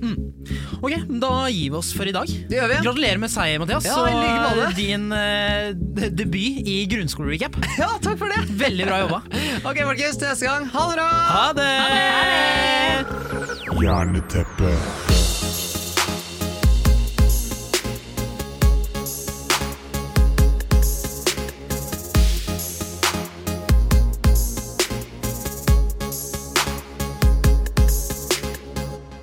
Ok, 0.81 0.97
da 1.21 1.31
gir 1.53 1.69
vi 1.69 1.77
oss 1.77 1.93
for 1.93 2.09
i 2.09 2.15
dag. 2.15 2.25
Det 2.49 2.57
gjør 2.57 2.71
vi. 2.73 2.81
Gratulerer 2.87 3.21
med 3.21 3.29
seier, 3.31 3.61
Mathias. 3.61 3.85
Ja, 3.85 4.01
like 4.09 4.65
og 4.65 4.75
din 4.81 5.05
eh, 5.13 5.71
debut 6.09 6.65
i 6.65 6.79
grunnskolerecap. 6.89 7.59
Ja, 7.83 7.91
takk 8.01 8.17
for 8.21 8.29
det. 8.33 8.41
Veldig 8.57 8.89
bra 8.89 8.99
jobba. 9.05 9.21
Ok, 9.69 9.79
folkens, 9.85 10.17
til 10.17 10.27
neste 10.33 10.49
gang. 10.49 10.65
Ha 10.73 10.89
det 10.89 10.97
bra! 10.97 11.09
Ha 11.37 11.45
det! 11.57 11.71
Ha 11.85 13.03
det. 13.05 13.83
Jerneteppe. 13.83 15.12